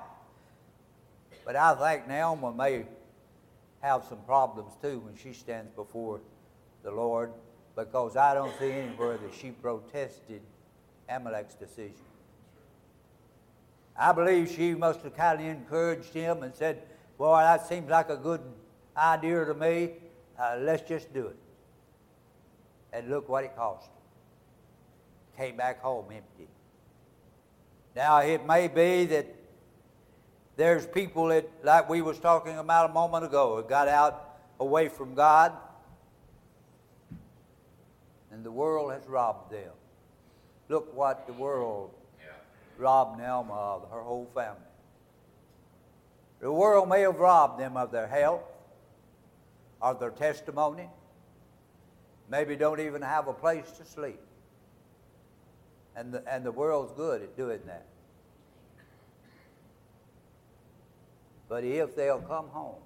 But 1.45 1.57
I 1.57 1.75
think 1.75 2.09
Naomi 2.09 2.57
may 2.57 2.87
have 3.81 4.05
some 4.09 4.19
problems 4.27 4.73
too 4.83 5.01
when 5.01 5.15
she 5.15 5.35
stands 5.35 5.71
before 5.73 6.21
the 6.83 6.91
Lord 6.91 7.33
because 7.77 8.17
I 8.17 8.33
don't 8.35 8.53
see 8.59 8.73
anywhere 8.73 9.19
that 9.19 9.35
she 9.35 9.51
protested 9.51 10.41
Amalek's 11.09 11.55
decision. 11.55 11.95
I 13.97 14.13
believe 14.13 14.51
she 14.51 14.75
must 14.75 15.03
have 15.03 15.15
kind 15.17 15.41
of 15.41 15.47
encouraged 15.47 16.15
him 16.15 16.43
and 16.43 16.55
said, 16.55 16.83
Boy, 17.19 17.41
that 17.41 17.69
seems 17.69 17.91
like 17.91 18.09
a 18.09 18.17
good 18.17 18.41
idea 18.97 19.45
to 19.45 19.55
me 19.55 19.91
uh, 20.39 20.57
let's 20.61 20.89
just 20.89 21.13
do 21.13 21.27
it. 21.27 21.37
And 22.93 23.11
look 23.11 23.29
what 23.29 23.45
it 23.45 23.55
cost. 23.57 23.91
Came 25.37 25.57
back 25.57 25.81
home 25.81 26.07
empty. 26.11 26.49
Now, 27.95 28.19
it 28.19 28.47
may 28.47 28.69
be 28.69 29.07
that 29.07 29.27
there's 30.57 30.87
people 30.87 31.29
that, 31.29 31.49
like 31.63 31.89
we 31.89 32.03
was 32.03 32.19
talking 32.19 32.59
about 32.59 32.91
a 32.91 32.93
moment 32.93 33.25
ago, 33.25 33.63
got 33.63 33.89
out 33.89 34.39
away 34.59 34.89
from 34.89 35.15
God, 35.15 35.53
and 38.31 38.45
the 38.45 38.51
world 38.51 38.93
has 38.93 39.07
robbed 39.07 39.53
them. 39.53 39.73
Look 40.69 40.95
what 40.95 41.27
the 41.27 41.33
world 41.33 41.93
robbed 42.79 43.19
Naomi 43.19 43.51
of, 43.53 43.91
her 43.91 44.01
whole 44.01 44.31
family. 44.35 44.61
The 46.41 46.53
world 46.53 46.89
may 46.89 47.01
have 47.01 47.19
robbed 47.19 47.61
them 47.61 47.77
of 47.77 47.91
their 47.91 48.07
health, 48.07 48.43
of 49.81 50.01
their 50.01 50.11
testimony. 50.11 50.89
maybe 52.31 52.57
don't 52.57 52.81
even 52.81 53.03
have 53.03 53.29
a 53.29 53.33
place 53.33 53.71
to 53.79 53.85
sleep. 53.85 54.21
And 55.97 56.13
the, 56.13 56.23
and 56.31 56.45
the 56.45 56.53
world's 56.53 56.93
good 56.93 57.23
at 57.23 57.37
doing 57.37 57.61
that. 57.67 57.87
But 61.49 61.65
if 61.65 61.97
they'll 61.97 62.21
come 62.21 62.49
home, 62.49 62.83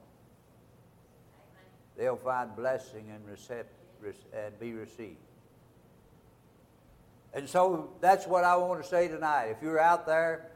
they'll 1.96 2.16
find 2.16 2.55
blessing 2.55 3.11
and, 3.11 3.24
recept, 3.26 3.64
and 4.33 4.59
be 4.61 4.72
received. 4.72 5.16
And 7.35 7.48
so 7.48 7.90
that's 8.00 8.26
what 8.26 8.44
I 8.44 8.57
want 8.57 8.83
to 8.83 8.88
say 8.88 9.09
tonight. 9.09 9.46
If 9.46 9.62
you're 9.62 9.81
out 9.81 10.07
there, 10.07 10.50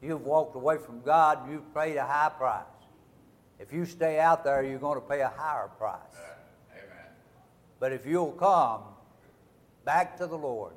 you've 0.00 0.22
walked 0.24 0.56
away 0.56 0.78
from 0.78 1.02
God, 1.02 1.50
you've 1.50 1.74
paid 1.74 1.96
a 1.96 2.04
high 2.04 2.30
price. 2.30 2.62
If 3.58 3.72
you 3.72 3.84
stay 3.86 4.18
out 4.18 4.44
there, 4.44 4.62
you're 4.62 4.78
going 4.78 5.00
to 5.00 5.06
pay 5.06 5.20
a 5.20 5.28
higher 5.28 5.68
price. 5.78 6.00
Amen. 6.72 7.06
But 7.80 7.92
if 7.92 8.04
you'll 8.04 8.32
come 8.32 8.82
back 9.84 10.16
to 10.18 10.26
the 10.26 10.36
Lord, 10.36 10.72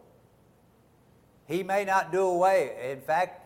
He 1.47 1.63
may 1.63 1.85
not 1.85 2.11
do 2.11 2.21
away. 2.21 2.91
In 2.91 3.01
fact, 3.01 3.43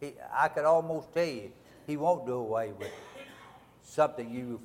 he, 0.00 0.12
I 0.32 0.48
could 0.48 0.64
almost 0.64 1.12
tell 1.14 1.26
you, 1.26 1.50
He 1.86 1.96
won't 1.96 2.26
do 2.26 2.34
away 2.34 2.72
with 2.78 2.92
something 3.82 4.30
you've 4.30 4.60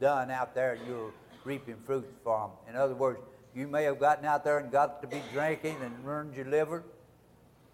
done 0.00 0.30
out 0.30 0.54
there 0.54 0.74
and 0.74 0.86
you're 0.86 1.12
reaping 1.44 1.76
fruit 1.84 2.06
from. 2.22 2.50
In 2.68 2.76
other 2.76 2.94
words, 2.94 3.20
you 3.54 3.68
may 3.68 3.84
have 3.84 4.00
gotten 4.00 4.24
out 4.24 4.44
there 4.44 4.58
and 4.58 4.70
got 4.70 5.00
to 5.02 5.08
be 5.08 5.22
drinking 5.32 5.76
and 5.82 6.04
ruined 6.04 6.34
your 6.34 6.46
liver, 6.46 6.82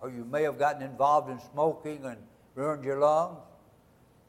or 0.01 0.11
you 0.11 0.25
may 0.25 0.43
have 0.43 0.59
gotten 0.59 0.83
involved 0.83 1.31
in 1.31 1.41
smoking 1.53 2.05
and 2.05 2.19
ruined 2.55 2.85
your 2.85 2.99
lungs, 2.99 3.39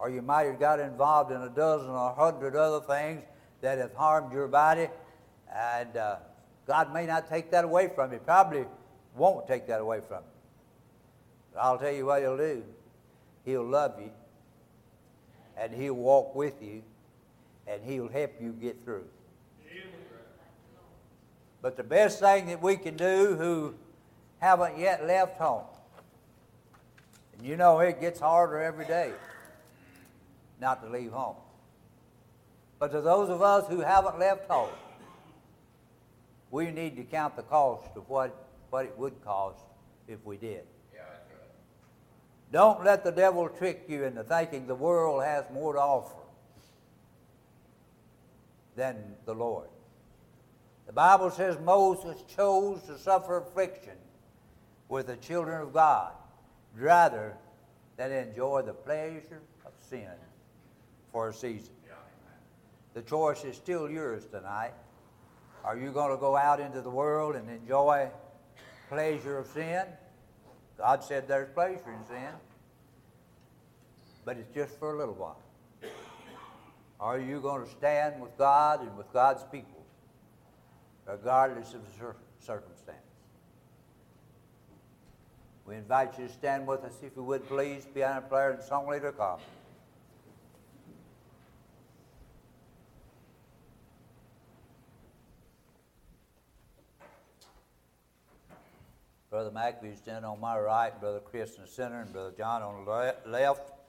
or 0.01 0.09
you 0.09 0.23
might 0.23 0.47
have 0.47 0.59
got 0.59 0.79
involved 0.79 1.31
in 1.31 1.41
a 1.43 1.49
dozen 1.49 1.87
or 1.87 2.09
a 2.09 2.13
hundred 2.15 2.55
other 2.55 2.83
things 2.83 3.21
that 3.61 3.77
have 3.77 3.93
harmed 3.93 4.33
your 4.33 4.47
body, 4.47 4.87
and 5.55 5.95
uh, 5.95 6.15
God 6.65 6.91
may 6.91 7.05
not 7.05 7.29
take 7.29 7.51
that 7.51 7.63
away 7.63 7.91
from 7.93 8.11
you. 8.11 8.17
Probably 8.17 8.65
won't 9.15 9.47
take 9.47 9.67
that 9.67 9.79
away 9.79 9.99
from 10.07 10.17
you. 10.17 11.53
But 11.53 11.59
I'll 11.59 11.77
tell 11.77 11.91
you 11.91 12.07
what 12.07 12.23
He'll 12.23 12.35
do. 12.35 12.63
He'll 13.45 13.63
love 13.63 13.93
you, 13.99 14.09
and 15.55 15.71
He'll 15.71 15.93
walk 15.93 16.33
with 16.33 16.55
you, 16.63 16.81
and 17.67 17.83
He'll 17.83 18.09
help 18.09 18.31
you 18.41 18.53
get 18.53 18.83
through. 18.83 19.05
But 21.61 21.77
the 21.77 21.83
best 21.83 22.19
thing 22.19 22.47
that 22.47 22.59
we 22.59 22.75
can 22.75 22.97
do 22.97 23.35
who 23.35 23.75
haven't 24.39 24.79
yet 24.79 25.05
left 25.05 25.37
home, 25.37 25.65
and 27.37 27.45
you 27.45 27.55
know 27.55 27.77
it 27.81 28.01
gets 28.01 28.19
harder 28.19 28.59
every 28.59 28.85
day 28.85 29.13
not 30.61 30.83
to 30.83 30.89
leave 30.89 31.11
home. 31.11 31.35
But 32.79 32.91
to 32.91 33.01
those 33.01 33.29
of 33.29 33.41
us 33.41 33.67
who 33.67 33.81
haven't 33.81 34.19
left 34.19 34.49
home, 34.49 34.69
we 36.51 36.69
need 36.71 36.95
to 36.97 37.03
count 37.03 37.35
the 37.35 37.43
cost 37.43 37.89
of 37.95 38.07
what, 38.07 38.47
what 38.69 38.85
it 38.85 38.97
would 38.97 39.23
cost 39.25 39.65
if 40.07 40.23
we 40.23 40.37
did. 40.37 40.63
Yeah, 40.93 41.01
right. 41.01 41.11
Don't 42.51 42.83
let 42.83 43.03
the 43.03 43.11
devil 43.11 43.49
trick 43.49 43.85
you 43.87 44.03
into 44.03 44.23
thinking 44.23 44.67
the 44.67 44.75
world 44.75 45.23
has 45.23 45.45
more 45.51 45.73
to 45.73 45.79
offer 45.79 46.15
than 48.75 48.95
the 49.25 49.33
Lord. 49.33 49.67
The 50.85 50.93
Bible 50.93 51.31
says 51.31 51.57
Moses 51.63 52.21
chose 52.35 52.83
to 52.83 52.97
suffer 52.97 53.37
affliction 53.37 53.93
with 54.89 55.07
the 55.07 55.15
children 55.17 55.61
of 55.61 55.73
God 55.73 56.11
rather 56.77 57.35
than 57.97 58.11
enjoy 58.11 58.63
the 58.63 58.73
pleasure 58.73 59.41
of 59.65 59.71
sin 59.89 60.09
for 61.11 61.29
a 61.29 61.33
season. 61.33 61.73
The 62.93 63.01
choice 63.01 63.43
is 63.45 63.55
still 63.55 63.89
yours 63.89 64.25
tonight. 64.25 64.73
Are 65.63 65.77
you 65.77 65.91
going 65.91 66.11
to 66.11 66.17
go 66.17 66.35
out 66.35 66.59
into 66.59 66.81
the 66.81 66.89
world 66.89 67.35
and 67.35 67.49
enjoy 67.49 68.09
pleasure 68.89 69.37
of 69.37 69.47
sin? 69.47 69.85
God 70.77 71.03
said 71.03 71.27
there's 71.27 71.49
pleasure 71.53 71.79
in 71.87 72.05
sin, 72.07 72.33
but 74.25 74.37
it's 74.37 74.53
just 74.53 74.77
for 74.79 74.93
a 74.93 74.97
little 74.97 75.13
while. 75.13 75.39
Are 76.99 77.19
you 77.19 77.39
going 77.39 77.63
to 77.63 77.69
stand 77.69 78.21
with 78.21 78.37
God 78.37 78.81
and 78.81 78.97
with 78.97 79.11
God's 79.13 79.43
people, 79.51 79.85
regardless 81.07 81.73
of 81.73 81.81
the 81.85 82.15
circumstance? 82.39 82.97
We 85.65 85.75
invite 85.75 86.17
you 86.19 86.27
to 86.27 86.33
stand 86.33 86.67
with 86.67 86.83
us, 86.83 86.93
if 87.03 87.15
you 87.15 87.23
would 87.23 87.47
please, 87.47 87.87
piano 87.93 88.21
player 88.21 88.51
and 88.51 88.63
song 88.63 88.87
leader 88.89 89.11
come. 89.11 89.39
Brother 99.31 99.49
Mack, 99.49 99.81
you 99.81 99.95
stand 99.95 100.25
on 100.25 100.41
my 100.41 100.59
right, 100.59 100.91
Brother 100.99 101.21
Chris 101.21 101.55
in 101.55 101.61
the 101.61 101.67
center, 101.69 102.01
and 102.01 102.11
Brother 102.11 102.33
John 102.37 102.61
on 102.61 102.83
the 102.83 103.15
left. 103.25 103.80